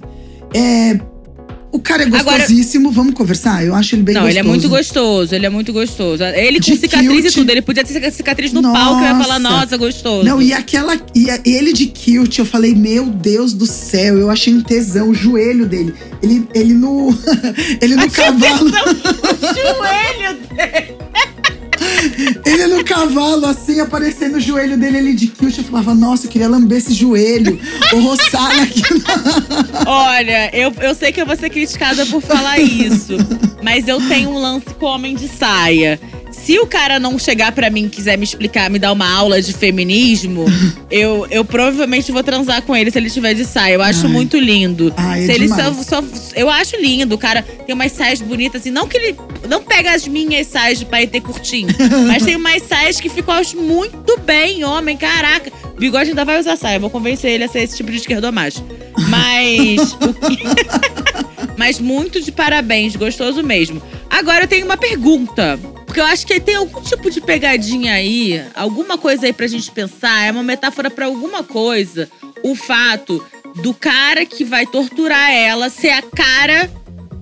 [0.54, 1.00] É,
[1.72, 3.64] o cara é gostosíssimo, Agora, vamos conversar?
[3.64, 4.38] Eu acho ele bem não, gostoso.
[4.38, 6.24] Não, ele é muito gostoso, ele é muito gostoso.
[6.24, 7.26] Ele com de cicatriz kilt.
[7.26, 8.80] e tudo, ele podia ter cicatriz no nossa.
[8.80, 10.24] palco e ia falar, nossa, gostoso.
[10.24, 11.00] Não, e aquela.
[11.16, 15.14] E ele de kilt, eu falei, meu Deus do céu, eu achei um tesão, o
[15.14, 15.94] joelho dele.
[16.24, 17.16] Ele, ele no.
[17.80, 18.66] ele no cavalo.
[18.66, 18.72] o
[19.54, 21.00] joelho dele.
[22.46, 25.58] Ele no cavalo, assim, aparecendo o joelho dele ali de kilt.
[25.58, 27.60] Eu falava, nossa, eu queria lamber esse joelho.
[27.94, 28.82] Ou roçar aqui.
[29.86, 33.14] Olha, eu, eu sei que eu vou ser criticada por falar isso.
[33.62, 36.00] Mas eu tenho um lance com homem de saia.
[36.32, 39.42] Se o cara não chegar para mim e quiser me explicar, me dar uma aula
[39.42, 40.46] de feminismo,
[40.90, 43.74] eu, eu provavelmente vou transar com ele se ele estiver de saia.
[43.74, 44.12] Eu acho Ai.
[44.12, 44.94] muito lindo.
[44.96, 46.04] Ai, é se ele só, só,
[46.36, 47.16] Eu acho lindo.
[47.16, 48.72] O cara tem umas saias bonitas assim.
[48.72, 49.16] Não que ele.
[49.48, 51.70] Não pega as minhas saias de ter curtinho.
[52.08, 54.98] Mas tem umas saias que ficam muito bem, homem.
[54.98, 55.52] Caraca.
[55.78, 56.80] Bigode ainda vai usar saia.
[56.80, 58.64] Vou convencer ele a ser esse tipo de esquerdomacho.
[59.10, 59.96] Mas.
[61.58, 62.96] mas muito de parabéns.
[62.96, 63.82] Gostoso mesmo.
[64.10, 65.60] Agora eu tenho uma pergunta.
[65.86, 69.72] Porque eu acho que tem algum tipo de pegadinha aí, alguma coisa aí pra gente
[69.72, 72.08] pensar, é uma metáfora para alguma coisa.
[72.44, 73.26] O fato
[73.56, 76.70] do cara que vai torturar ela ser a cara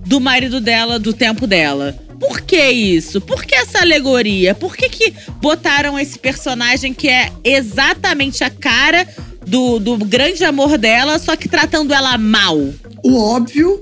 [0.04, 1.98] do marido dela, do tempo dela.
[2.18, 3.20] Por que isso?
[3.20, 4.54] Por que essa alegoria?
[4.54, 9.06] Por que, que botaram esse personagem que é exatamente a cara
[9.46, 12.58] do, do grande amor dela, só que tratando ela mal?
[13.02, 13.80] O óbvio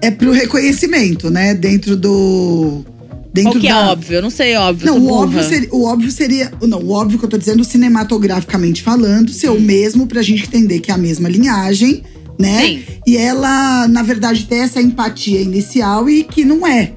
[0.00, 1.54] é pro reconhecimento, né?
[1.54, 2.84] Dentro do
[3.32, 3.78] Dentro Qual que é da...
[3.78, 4.14] é óbvio?
[4.16, 4.86] Eu não sei, óbvio.
[4.86, 6.52] Não, o óbvio, seria, o óbvio seria.
[6.60, 10.80] Não, o óbvio que eu tô dizendo, cinematograficamente falando, ser o mesmo pra gente entender
[10.80, 12.02] que é a mesma linhagem,
[12.38, 12.60] né?
[12.60, 12.82] Sim.
[13.06, 16.92] E ela, na verdade, tem essa empatia inicial e que não é.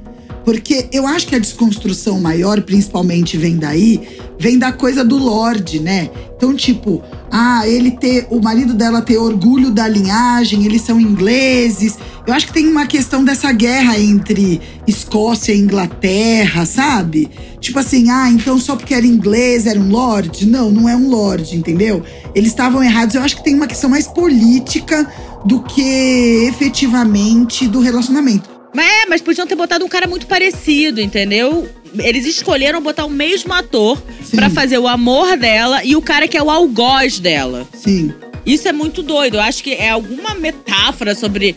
[0.45, 3.99] Porque eu acho que a desconstrução maior, principalmente, vem daí,
[4.39, 6.11] vem da coisa do Lorde, né?
[6.37, 8.27] Então, tipo, ah, ele ter.
[8.29, 11.97] O marido dela ter orgulho da linhagem, eles são ingleses.
[12.27, 17.29] Eu acho que tem uma questão dessa guerra entre Escócia e Inglaterra, sabe?
[17.59, 20.45] Tipo assim, ah, então só porque era inglês era um lord?
[20.45, 22.03] Não, não é um lord, entendeu?
[22.35, 23.15] Eles estavam errados.
[23.15, 25.07] Eu acho que tem uma questão mais política
[25.43, 28.54] do que efetivamente do relacionamento.
[28.77, 31.69] É, mas podiam ter botado um cara muito parecido, entendeu?
[31.97, 34.01] Eles escolheram botar o mesmo ator
[34.33, 37.67] para fazer o amor dela e o cara que é o algoz dela.
[37.73, 38.13] Sim.
[38.45, 39.37] Isso é muito doido.
[39.37, 41.55] Eu acho que é alguma metáfora sobre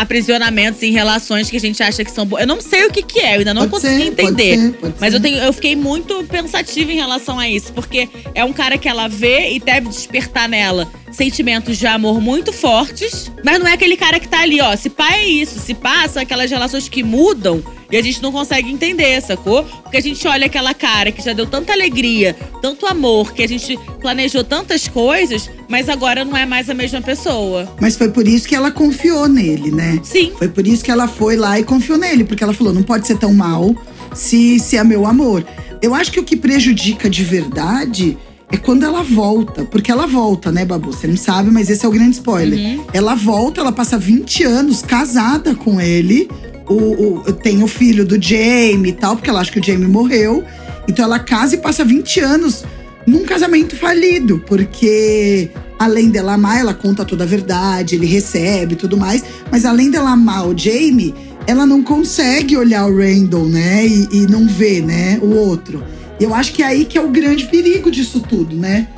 [0.00, 2.42] aprisionamentos em relações que a gente acha que são boas.
[2.42, 4.56] Eu não sei o que, que é, eu ainda não pode consegui ser, entender.
[4.56, 5.16] Pode ser, pode mas ser.
[5.16, 8.88] eu, tenho, eu fiquei muito pensativa em relação a isso, porque é um cara que
[8.88, 13.96] ela vê e deve despertar nela sentimentos de amor muito fortes, mas não é aquele
[13.96, 14.76] cara que tá ali, ó.
[14.76, 18.30] Se pá é isso, se pá são aquelas relações que mudam e a gente não
[18.30, 19.64] consegue entender, sacou?
[19.64, 23.48] Porque a gente olha aquela cara que já deu tanta alegria, tanto amor, que a
[23.48, 27.68] gente planejou tantas coisas, mas agora não é mais a mesma pessoa.
[27.80, 29.98] Mas foi por isso que ela confiou nele, né?
[30.02, 30.32] Sim.
[30.36, 33.06] Foi por isso que ela foi lá e confiou nele, porque ela falou: não pode
[33.06, 33.74] ser tão mal
[34.14, 35.44] se, se é meu amor.
[35.80, 38.18] Eu acho que o que prejudica de verdade
[38.50, 39.64] é quando ela volta.
[39.64, 40.92] Porque ela volta, né, Babu?
[40.92, 42.58] Você não sabe, mas esse é o grande spoiler.
[42.58, 42.84] Uhum.
[42.92, 46.28] Ela volta, ela passa 20 anos casada com ele.
[46.68, 49.88] O, o, tem o filho do Jamie e tal, porque ela acha que o Jamie
[49.88, 50.44] morreu.
[50.86, 52.64] Então ela casa e passa 20 anos
[53.06, 58.96] num casamento falido, porque além dela amar, ela conta toda a verdade, ele recebe tudo
[58.96, 59.24] mais.
[59.50, 61.14] Mas além dela amar o Jamie,
[61.46, 63.86] ela não consegue olhar o Randall, né?
[63.86, 65.18] E, e não ver, né?
[65.22, 65.82] O outro.
[66.20, 68.88] Eu acho que é aí que é o grande perigo disso tudo, né?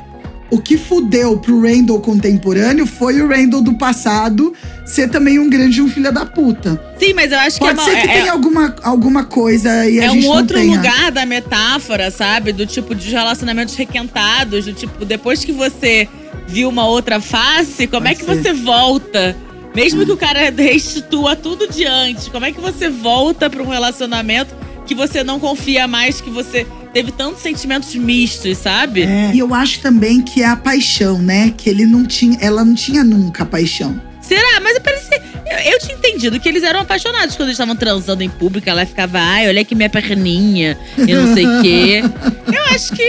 [0.51, 4.53] O que fudeu pro Randall contemporâneo foi o Randall do passado
[4.85, 6.79] ser também um grande um filho da puta.
[6.99, 9.89] Sim, mas eu acho Pode que é Pode ser que é, tenha alguma, alguma coisa
[9.89, 12.51] e é a gente um outro lugar da metáfora, sabe?
[12.51, 16.09] Do tipo de relacionamentos requentados, do tipo, depois que você
[16.47, 18.43] viu uma outra face, como Pode é que ser.
[18.43, 19.37] você volta?
[19.73, 23.69] Mesmo que o cara restitua tudo de antes, como é que você volta para um
[23.69, 24.53] relacionamento
[24.85, 29.03] que você não confia mais, que você teve tantos sentimentos mistos, sabe?
[29.03, 31.53] É, e eu acho também que é a paixão, né?
[31.55, 33.99] Que ele não tinha, ela não tinha nunca paixão.
[34.21, 34.61] Será?
[34.61, 35.21] Mas eu parecia.
[35.45, 38.69] Eu, eu tinha entendido que eles eram apaixonados quando eles estavam transando em público.
[38.69, 42.03] Ela ficava, ai, olha aqui minha perninha e não sei o quê.
[42.47, 43.01] Eu acho que.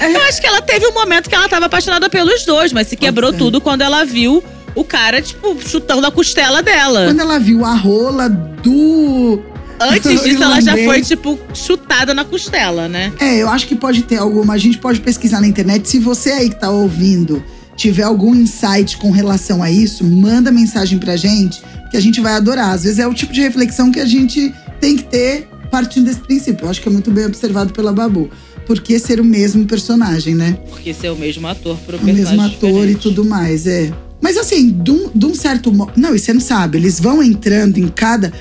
[0.00, 2.96] eu acho que ela teve um momento que ela tava apaixonada pelos dois, mas se
[2.96, 4.42] quebrou tudo quando ela viu
[4.74, 7.06] o cara, tipo, chutando a costela dela.
[7.06, 9.42] Quando ela viu a rola do
[9.80, 13.12] Antes disso, ela já foi, tipo, chutada na costela, né?
[13.18, 14.54] É, eu acho que pode ter alguma.
[14.54, 15.88] A gente pode pesquisar na internet.
[15.88, 17.42] Se você aí que tá ouvindo
[17.76, 22.34] tiver algum insight com relação a isso, manda mensagem pra gente, que a gente vai
[22.34, 22.72] adorar.
[22.74, 26.20] Às vezes é o tipo de reflexão que a gente tem que ter partindo desse
[26.20, 26.66] princípio.
[26.66, 28.30] Eu acho que é muito bem observado pela Babu.
[28.66, 30.58] Por que ser o mesmo personagem, né?
[30.68, 32.92] Porque ser o mesmo ator pro O mesmo ator diferente.
[32.92, 33.90] e tudo mais, é.
[34.20, 35.92] Mas assim, de um, de um certo modo.
[35.96, 38.32] Não, e você não sabe, eles vão entrando em cada.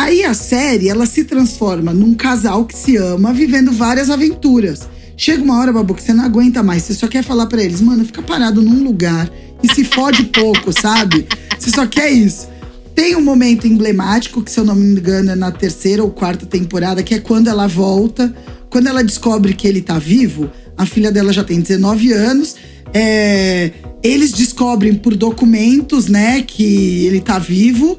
[0.00, 4.88] Aí a série, ela se transforma num casal que se ama, vivendo várias aventuras.
[5.14, 6.84] Chega uma hora, Babu, que você não aguenta mais.
[6.84, 9.30] Você só quer falar pra eles, mano, fica parado num lugar
[9.62, 11.28] e se fode pouco, sabe?
[11.58, 12.48] Você só quer isso.
[12.94, 16.46] Tem um momento emblemático, que se eu não me engano é na terceira ou quarta
[16.46, 18.34] temporada, que é quando ela volta,
[18.70, 22.56] quando ela descobre que ele tá vivo, a filha dela já tem 19 anos.
[22.94, 23.70] é,
[24.02, 27.98] eles descobrem por documentos, né, que ele tá vivo.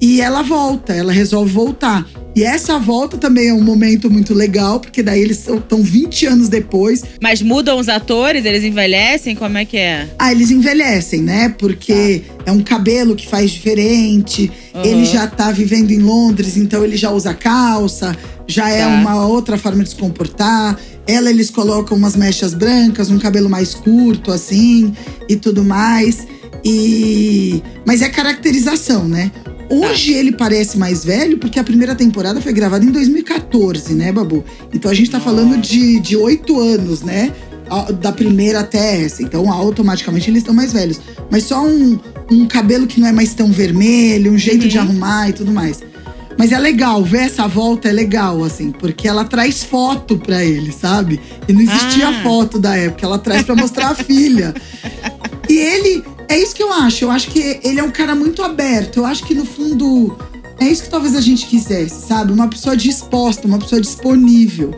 [0.00, 2.06] E ela volta, ela resolve voltar.
[2.36, 6.48] E essa volta também é um momento muito legal, porque daí eles estão 20 anos
[6.48, 7.02] depois.
[7.20, 9.34] Mas mudam os atores, eles envelhecem?
[9.34, 10.08] Como é que é?
[10.16, 11.48] Ah, eles envelhecem, né?
[11.58, 14.52] Porque é um cabelo que faz diferente.
[14.72, 14.84] Uhum.
[14.84, 18.88] Ele já tá vivendo em Londres, então ele já usa calça, já é Tá.
[18.88, 20.78] uma outra forma de se comportar.
[21.08, 24.94] Ela, eles colocam umas mechas brancas, um cabelo mais curto, assim,
[25.28, 26.24] e tudo mais.
[26.64, 27.62] E.
[27.84, 29.32] Mas é caracterização, né?
[29.70, 34.42] Hoje ele parece mais velho, porque a primeira temporada foi gravada em 2014, né, Babu?
[34.72, 37.32] Então a gente tá falando de de oito anos, né?
[38.00, 39.22] Da primeira até essa.
[39.22, 40.98] Então, automaticamente, eles estão mais velhos.
[41.30, 41.98] Mas só um,
[42.30, 45.80] um cabelo que não é mais tão vermelho, um jeito de arrumar e tudo mais.
[46.38, 50.72] Mas é legal, ver essa volta é legal, assim, porque ela traz foto pra ele,
[50.72, 51.20] sabe?
[51.46, 52.22] E não existia Ah.
[52.22, 54.54] foto da época, ela traz pra mostrar a filha.
[55.50, 57.04] E ele, é isso que eu acho.
[57.04, 58.98] Eu acho que ele é um cara muito aberto.
[58.98, 60.16] Eu acho que no fundo
[60.60, 62.32] é isso que talvez a gente quisesse, sabe?
[62.32, 64.74] Uma pessoa disposta, uma pessoa disponível.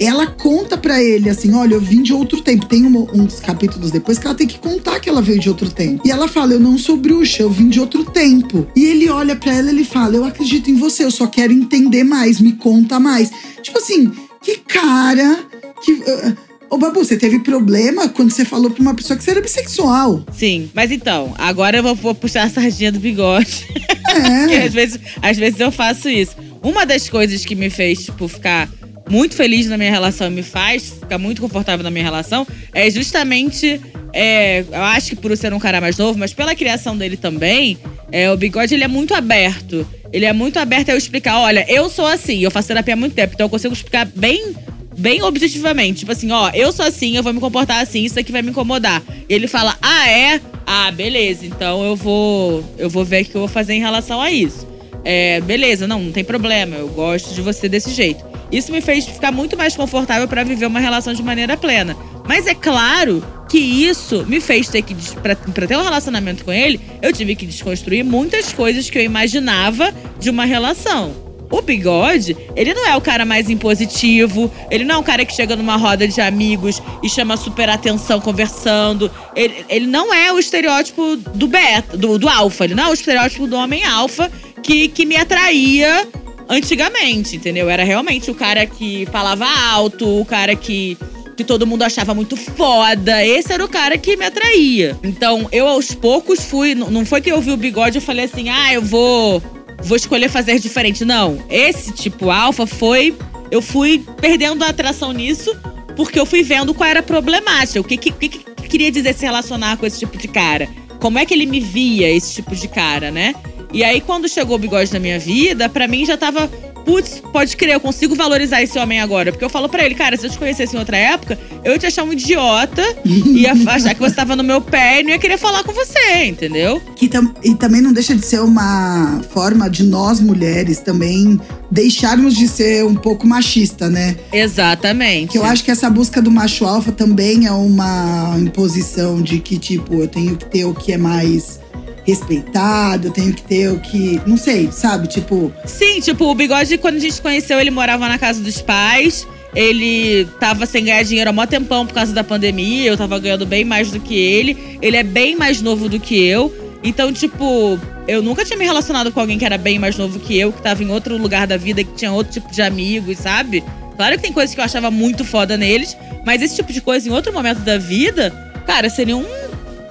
[0.00, 2.66] Ela conta pra ele assim: olha, eu vim de outro tempo.
[2.66, 5.68] Tem um- uns capítulos depois que ela tem que contar que ela veio de outro
[5.70, 6.02] tempo.
[6.06, 8.66] E ela fala: eu não sou bruxa, eu vim de outro tempo.
[8.76, 11.52] E ele olha pra ela e ele fala: eu acredito em você, eu só quero
[11.52, 13.30] entender mais, me conta mais.
[13.62, 15.36] Tipo assim, que cara
[15.82, 16.00] que.
[16.06, 16.32] ah,
[16.70, 20.22] Ô, Babu, você teve problema quando você falou pra uma pessoa que você era bissexual.
[20.32, 23.66] Sim, mas então, agora eu vou, vou puxar a sardinha do bigode.
[24.08, 24.40] É.
[24.40, 26.36] Porque às vezes, às vezes eu faço isso.
[26.62, 28.68] Uma das coisas que me fez, tipo, ficar
[29.08, 32.90] muito feliz na minha relação e me faz ficar muito confortável na minha relação é
[32.90, 33.80] justamente.
[34.12, 37.78] é, eu acho que por ser um cara mais novo, mas pela criação dele também,
[38.12, 39.86] é, o bigode ele é muito aberto.
[40.12, 42.96] Ele é muito aberto a eu explicar: olha, eu sou assim, eu faço terapia há
[42.96, 44.54] muito tempo, então eu consigo explicar bem
[44.98, 46.00] bem objetivamente.
[46.00, 48.50] Tipo assim, ó, eu sou assim, eu vou me comportar assim, isso aqui vai me
[48.50, 49.02] incomodar.
[49.28, 50.40] E ele fala, ah, é?
[50.66, 52.64] Ah, beleza, então eu vou.
[52.76, 54.66] Eu vou ver o que eu vou fazer em relação a isso.
[55.04, 58.22] É, beleza, não, não tem problema, eu gosto de você desse jeito.
[58.50, 61.96] Isso me fez ficar muito mais confortável pra viver uma relação de maneira plena.
[62.26, 64.94] Mas é claro que isso me fez ter que.
[65.22, 69.94] pra ter um relacionamento com ele, eu tive que desconstruir muitas coisas que eu imaginava
[70.18, 71.27] de uma relação.
[71.50, 75.34] O bigode, ele não é o cara mais impositivo, ele não é um cara que
[75.34, 79.10] chega numa roda de amigos e chama super atenção conversando.
[79.34, 82.94] Ele, ele não é o estereótipo do beta, do, do alfa, ele não é o
[82.94, 84.30] estereótipo do homem alfa
[84.62, 86.06] que, que me atraía
[86.48, 87.68] antigamente, entendeu?
[87.68, 90.96] Era realmente o cara que falava alto, o cara que
[91.38, 93.24] que todo mundo achava muito foda.
[93.24, 94.98] Esse era o cara que me atraía.
[95.04, 96.74] Então, eu aos poucos fui.
[96.74, 99.40] Não foi que eu vi o bigode e falei assim, ah, eu vou.
[99.82, 101.04] Vou escolher fazer diferente.
[101.04, 101.42] Não.
[101.48, 103.16] Esse tipo alfa foi.
[103.50, 105.56] Eu fui perdendo a atração nisso
[105.96, 107.80] porque eu fui vendo qual era a problemática.
[107.80, 110.68] O que, que, que, que queria dizer se relacionar com esse tipo de cara?
[111.00, 113.34] Como é que ele me via, esse tipo de cara, né?
[113.72, 116.50] E aí, quando chegou o bigode na minha vida, pra mim já tava.
[116.88, 119.30] Putz, pode crer, eu consigo valorizar esse homem agora.
[119.30, 121.78] Porque eu falo pra ele, cara, se eu te conhecesse em outra época, eu ia
[121.78, 125.18] te achar um idiota, ia achar que você tava no meu pé e não ia
[125.18, 126.80] querer falar com você, entendeu?
[126.96, 131.38] Que tam- e também não deixa de ser uma forma de nós mulheres também
[131.70, 134.16] deixarmos de ser um pouco machista, né?
[134.32, 135.32] Exatamente.
[135.32, 139.58] Que eu acho que essa busca do macho alfa também é uma imposição de que,
[139.58, 141.60] tipo, eu tenho que ter o que é mais
[142.08, 144.20] respeitado, eu tenho que ter o que.
[144.26, 145.06] Não sei, sabe?
[145.06, 149.26] Tipo, Sim, tipo, o bigode, quando a gente conheceu, ele morava na casa dos pais.
[149.54, 152.90] Ele tava sem ganhar dinheiro há mó tempão por causa da pandemia.
[152.90, 154.78] Eu tava ganhando bem mais do que ele.
[154.80, 156.54] Ele é bem mais novo do que eu.
[156.82, 160.38] Então, tipo, eu nunca tinha me relacionado com alguém que era bem mais novo que
[160.38, 163.64] eu, que tava em outro lugar da vida, que tinha outro tipo de amigos, sabe?
[163.96, 167.08] Claro que tem coisas que eu achava muito foda neles, mas esse tipo de coisa
[167.08, 168.30] em outro momento da vida,
[168.64, 169.26] cara, seria um,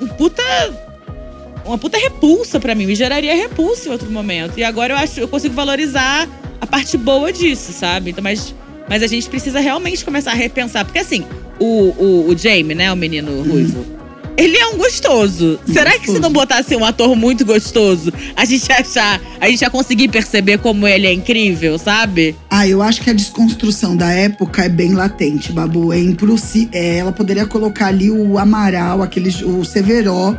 [0.02, 0.42] um puta
[1.68, 4.58] uma puta repulsa pra mim, me geraria repulsa em outro momento.
[4.58, 6.28] E agora eu acho eu consigo valorizar
[6.60, 8.12] a parte boa disso, sabe?
[8.12, 8.56] Então, mas,
[8.90, 10.86] mas a gente precisa realmente começar a repensar.
[10.86, 11.26] Porque assim,
[11.60, 13.86] o, o, o Jamie, né, o menino ruivo,
[14.38, 15.60] Ele é um gostoso.
[15.66, 19.62] Será que se não botasse um ator muito gostoso, a gente ia achar, a gente
[19.62, 22.36] ia conseguir perceber como ele é incrível, sabe?
[22.48, 25.92] Ah, eu acho que a desconstrução da época é bem latente, Babu.
[25.92, 26.70] É impossível.
[26.72, 30.38] É, ela poderia colocar ali o Amaral, aquele, o Severo.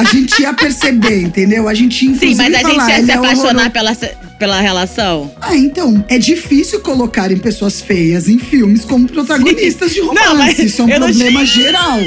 [0.00, 1.68] A gente ia perceber, entendeu?
[1.68, 3.94] A gente ia Sim, mas a falar, gente ia se "Ele é apaixonar pela,
[4.38, 5.30] pela relação.
[5.40, 10.58] Ah, então, é difícil colocarem pessoas feias em filmes como protagonistas de romance.
[10.58, 11.98] Não, Isso é um não problema geral.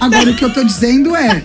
[0.00, 1.42] Agora, o que eu tô dizendo é.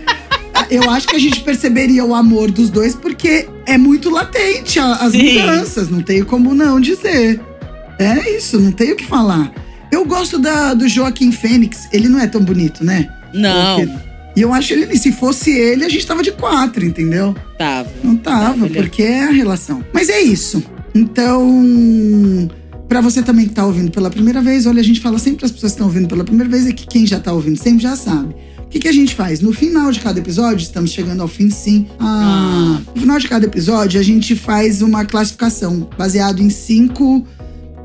[0.70, 5.12] Eu acho que a gente perceberia o amor dos dois porque é muito latente as
[5.12, 5.34] Sim.
[5.40, 5.90] mudanças.
[5.90, 7.40] Não tenho como não dizer.
[8.00, 9.52] É isso, não tenho o que falar.
[9.92, 11.88] Eu gosto da, do Joaquim Fênix.
[11.92, 13.08] Ele não é tão bonito, né?
[13.34, 14.00] Não, Porque-
[14.36, 17.36] E eu acho ele, se fosse ele, a gente tava de quatro, entendeu?
[17.58, 17.90] tava.
[18.04, 19.84] Não tava, é- porque é a relação.
[19.94, 20.62] Mas é isso.
[20.94, 22.50] Então,
[22.88, 25.46] pra você também que tá ouvindo pela primeira vez, olha, a gente fala sempre para
[25.46, 27.84] as pessoas que estão ouvindo pela primeira vez, é que quem já tá ouvindo sempre
[27.84, 28.36] já sabe.
[28.60, 29.40] O que, que a gente faz?
[29.40, 31.88] No final de cada episódio, estamos chegando ao fim sim.
[32.00, 37.26] Ah, no final de cada episódio, a gente faz uma classificação baseado em cinco,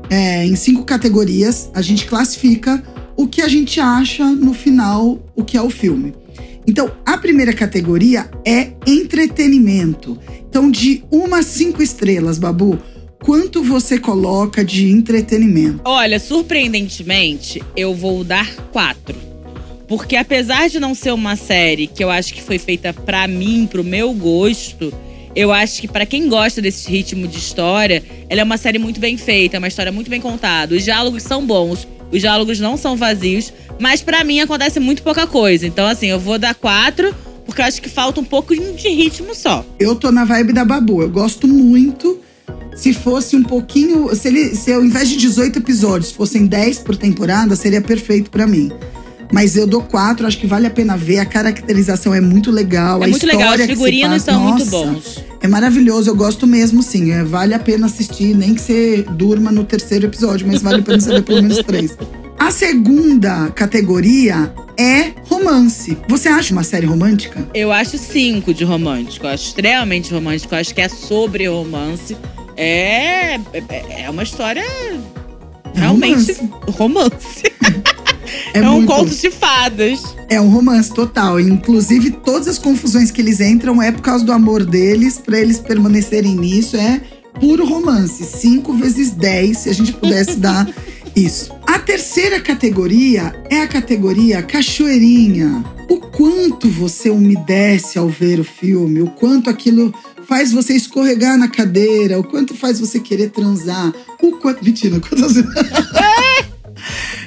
[0.09, 1.69] é, em cinco categorias.
[1.73, 2.83] A gente classifica
[3.15, 6.13] o que a gente acha no final, o que é o filme.
[6.67, 10.17] Então, a primeira categoria é entretenimento.
[10.49, 12.79] Então, de uma a cinco estrelas, Babu,
[13.23, 15.81] quanto você coloca de entretenimento?
[15.85, 19.15] Olha, surpreendentemente, eu vou dar quatro.
[19.87, 23.67] Porque apesar de não ser uma série que eu acho que foi feita pra mim,
[23.69, 24.93] pro meu gosto,
[25.35, 28.99] eu acho que pra quem gosta desse ritmo de história, ela é uma série muito
[28.99, 30.75] bem feita, uma história muito bem contada.
[30.75, 35.25] Os diálogos são bons, os diálogos não são vazios, mas pra mim acontece muito pouca
[35.25, 35.65] coisa.
[35.65, 37.13] Então, assim, eu vou dar quatro,
[37.45, 39.65] porque eu acho que falta um pouco de ritmo só.
[39.79, 42.19] Eu tô na vibe da Babu, eu gosto muito.
[42.75, 44.13] Se fosse um pouquinho.
[44.15, 48.47] Se, ele, se ao invés de 18 episódios fossem 10 por temporada, seria perfeito pra
[48.47, 48.71] mim.
[49.31, 51.19] Mas eu dou quatro, acho que vale a pena ver.
[51.19, 53.01] A caracterização é muito legal.
[53.01, 55.23] É a muito legal, os figurinos são muito nossa, bons.
[55.41, 57.11] É maravilhoso, eu gosto mesmo, sim.
[57.11, 60.83] É, vale a pena assistir, nem que você durma no terceiro episódio, mas vale a
[60.83, 61.97] pena você ver pelo menos três.
[62.37, 65.95] A segunda categoria é romance.
[66.07, 67.47] Você acha uma série romântica?
[67.53, 69.27] Eu acho cinco de romântico.
[69.27, 70.55] Eu acho extremamente romântico.
[70.55, 72.17] Eu acho que é sobre romance.
[72.57, 74.63] É, é, é uma história
[75.73, 77.43] realmente romance.
[78.53, 80.15] É, um muito- conto de fadas.
[80.29, 81.39] É um romance total.
[81.39, 85.59] Inclusive, todas as confusões que eles entram é por causa do amor deles, pra eles
[85.59, 86.75] permanecerem nisso.
[86.77, 87.01] É
[87.39, 88.23] puro romance.
[88.25, 90.67] Cinco vezes dez, se a gente pudesse dar
[91.15, 91.51] isso.
[91.65, 95.63] A terceira categoria é a categoria cachoeirinha.
[95.89, 99.93] O quanto você umedece ao ver o filme, o quanto aquilo
[100.27, 104.63] faz você escorregar na cadeira, o quanto faz você querer transar, o quanto.
[104.63, 105.33] Mentira, quantas.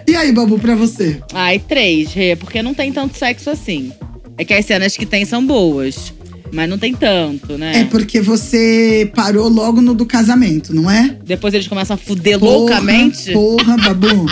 [0.07, 1.21] E aí, Babu, pra você?
[1.33, 3.91] Ai, três, Rê, porque não tem tanto sexo assim.
[4.37, 6.13] É que as cenas que tem são boas.
[6.55, 7.81] Mas não tem tanto, né?
[7.81, 11.17] É porque você parou logo no do casamento, não é?
[11.25, 13.33] Depois eles começam a fuder Porra, loucamente.
[13.33, 14.27] Porra, Babu.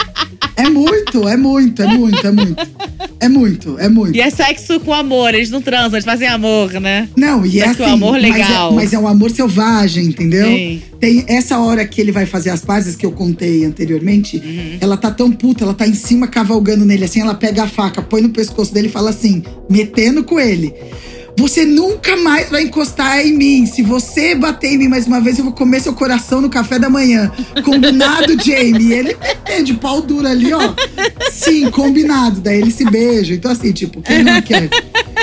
[0.54, 2.68] É muito, é muito, é muito, é muito.
[3.18, 4.16] É muito, é muito.
[4.16, 7.08] E é sexo com amor, eles não transam, eles fazem amor, né?
[7.16, 8.72] Não, e é Só assim, que o amor mas é- legal.
[8.72, 10.46] Mas, é, um amor selvagem, entendeu?
[10.46, 10.82] Sim.
[11.00, 14.36] Tem essa hora que ele vai fazer as pazes que eu contei anteriormente.
[14.36, 14.76] Uhum.
[14.80, 18.02] Ela tá tão puta, ela tá em cima cavalgando nele assim, ela pega a faca,
[18.02, 20.72] põe no pescoço dele e fala assim, metendo com ele.
[21.36, 23.66] Você nunca mais vai encostar em mim.
[23.66, 26.78] Se você bater em mim mais uma vez, eu vou comer seu coração no café
[26.78, 27.32] da manhã.
[27.64, 28.92] Combinado, Jamie?
[28.92, 29.16] Ele
[29.46, 30.74] é de pau duro ali, ó.
[31.32, 32.40] Sim, combinado.
[32.40, 33.34] Daí ele se beija.
[33.34, 34.68] Então, assim, tipo, quem não quer?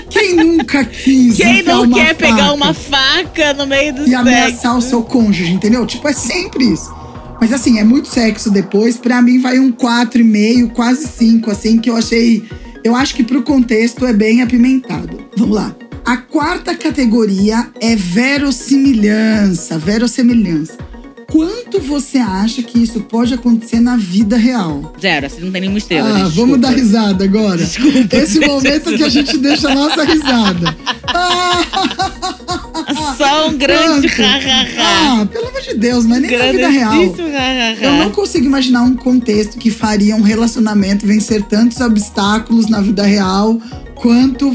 [0.09, 1.37] Quem nunca quis?
[1.37, 2.53] Quem não quer pegar faca?
[2.53, 4.17] uma faca no meio do e sexo?
[4.17, 5.85] ameaçar o seu cônjuge, entendeu?
[5.85, 6.91] Tipo, é sempre isso.
[7.39, 8.97] Mas assim, é muito sexo depois.
[8.97, 12.43] Pra mim vai um 4,5, quase 5, assim, que eu achei.
[12.83, 15.25] Eu acho que pro contexto é bem apimentado.
[15.37, 15.75] Vamos lá.
[16.09, 19.77] A quarta categoria é verossimilhança.
[19.77, 20.75] Verossimilhança.
[21.31, 24.91] Quanto você acha que isso pode acontecer na vida real?
[24.99, 26.25] Zero, assim não tem nenhuma estrela.
[26.25, 27.57] Ah, vamos dar risada agora.
[27.57, 28.15] Desculpa.
[28.15, 30.75] Esse momento que a gente deixa a nossa risada.
[33.15, 34.09] Só um grande.
[34.79, 37.15] Ah, pelo amor de Deus, mas nem na vida real.
[37.79, 43.03] Eu não consigo imaginar um contexto que faria um relacionamento vencer tantos obstáculos na vida
[43.03, 43.61] real
[43.99, 44.51] quanto.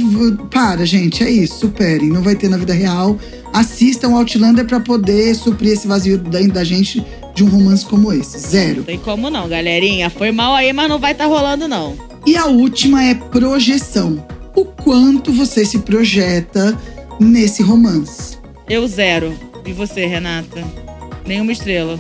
[0.50, 1.60] Para, gente, é isso.
[1.60, 2.08] Superem.
[2.08, 3.18] Não vai ter na vida real.
[3.52, 8.38] Assistam Outlander pra poder suprir esse vazio dentro da gente de um romance como esse.
[8.38, 8.82] Zero.
[8.82, 10.10] Tem como não, galerinha.
[10.10, 11.96] Foi mal aí, mas não vai tá rolando, não.
[12.26, 14.24] E a última é projeção.
[14.54, 16.78] O quanto você se projeta
[17.20, 18.38] nesse romance.
[18.68, 19.34] Eu zero.
[19.66, 20.64] E você, Renata?
[21.26, 21.98] Nenhuma estrela.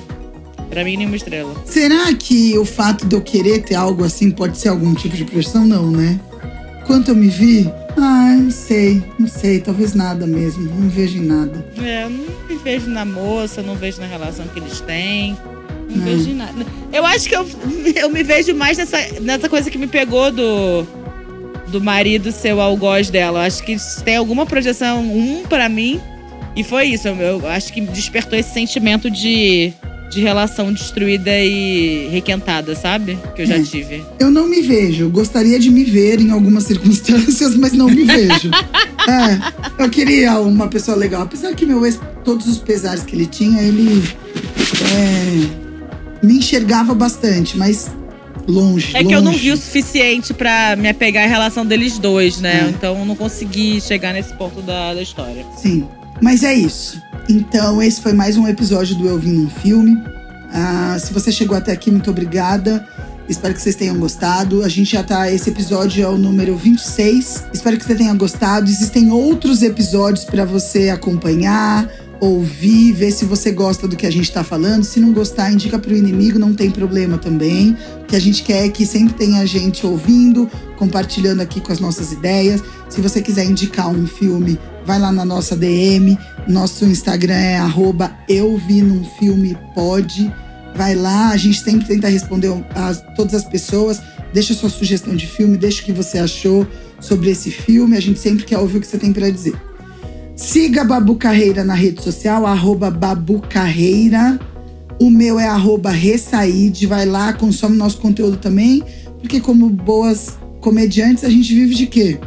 [0.70, 1.54] Pra mim, nenhuma estrela.
[1.64, 5.24] Será que o fato de eu querer ter algo assim pode ser algum tipo de
[5.24, 5.66] projeção?
[5.66, 6.18] Não, né?
[6.86, 7.70] Quanto eu me vi?
[7.96, 10.64] Ah, não sei, não sei, talvez nada mesmo.
[10.64, 11.64] Não me vejo em nada.
[11.82, 15.36] É, não me vejo na moça, não vejo na relação que eles têm.
[15.88, 16.04] Não hum.
[16.04, 16.66] vejo em nada.
[16.92, 17.46] Eu acho que eu,
[17.96, 20.86] eu me vejo mais nessa, nessa coisa que me pegou do,
[21.68, 23.40] do marido ser o algoz dela.
[23.40, 26.00] Eu acho que tem alguma projeção um para mim.
[26.56, 27.08] E foi isso.
[27.08, 29.72] Eu, eu acho que despertou esse sentimento de
[30.14, 33.18] de relação destruída e requentada, sabe?
[33.34, 33.62] Que eu já é.
[33.62, 34.04] tive.
[34.18, 35.10] Eu não me vejo.
[35.10, 38.50] Gostaria de me ver em algumas circunstâncias, mas não me vejo.
[39.08, 41.22] é, eu queria uma pessoa legal.
[41.22, 44.02] Apesar que meu ex, todos os pesares que ele tinha, ele
[44.94, 47.90] é, me enxergava bastante, mas
[48.46, 48.96] longe.
[48.96, 49.08] É longe.
[49.08, 52.66] que eu não vi o suficiente para me apegar à relação deles dois, né?
[52.66, 52.70] É.
[52.70, 55.44] Então eu não consegui chegar nesse ponto da, da história.
[55.56, 55.86] Sim.
[56.20, 57.02] Mas é isso.
[57.28, 60.02] Então, esse foi mais um episódio do Eu Vim Num Filme.
[60.52, 62.86] Ah, se você chegou até aqui, muito obrigada.
[63.28, 64.62] Espero que vocês tenham gostado.
[64.62, 65.30] A gente já tá.
[65.30, 67.44] Esse episódio é o número 26.
[67.52, 68.70] Espero que você tenha gostado.
[68.70, 71.88] Existem outros episódios para você acompanhar,
[72.20, 74.84] ouvir, ver se você gosta do que a gente tá falando.
[74.84, 77.76] Se não gostar, indica pro inimigo, não tem problema também.
[78.02, 81.80] O que a gente quer é que sempre tenha gente ouvindo, compartilhando aqui com as
[81.80, 82.62] nossas ideias.
[82.88, 86.18] Se você quiser indicar um filme vai lá na nossa DM.
[86.46, 88.12] Nosso Instagram é arroba.
[90.76, 94.00] Vai lá, a gente sempre tenta responder a todas as pessoas.
[94.32, 96.66] Deixa sua sugestão de filme, deixa o que você achou
[97.00, 97.96] sobre esse filme.
[97.96, 99.54] A gente sempre quer ouvir o que você tem para dizer.
[100.36, 104.38] Siga Babu Carreira na rede social, arroba Babu Carreira.
[105.00, 106.86] O meu é arroba Ressaide.
[106.86, 108.82] Vai lá, consome nosso conteúdo também.
[109.20, 112.18] Porque como boas comediantes, a gente vive de quê?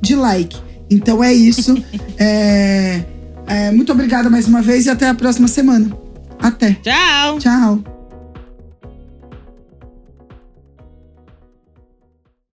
[0.00, 0.56] De like.
[0.90, 1.76] Então é isso.
[2.18, 3.04] é,
[3.46, 5.90] é, muito obrigada mais uma vez e até a próxima semana.
[6.38, 6.76] Até.
[6.82, 7.38] Tchau.
[7.38, 7.95] Tchau.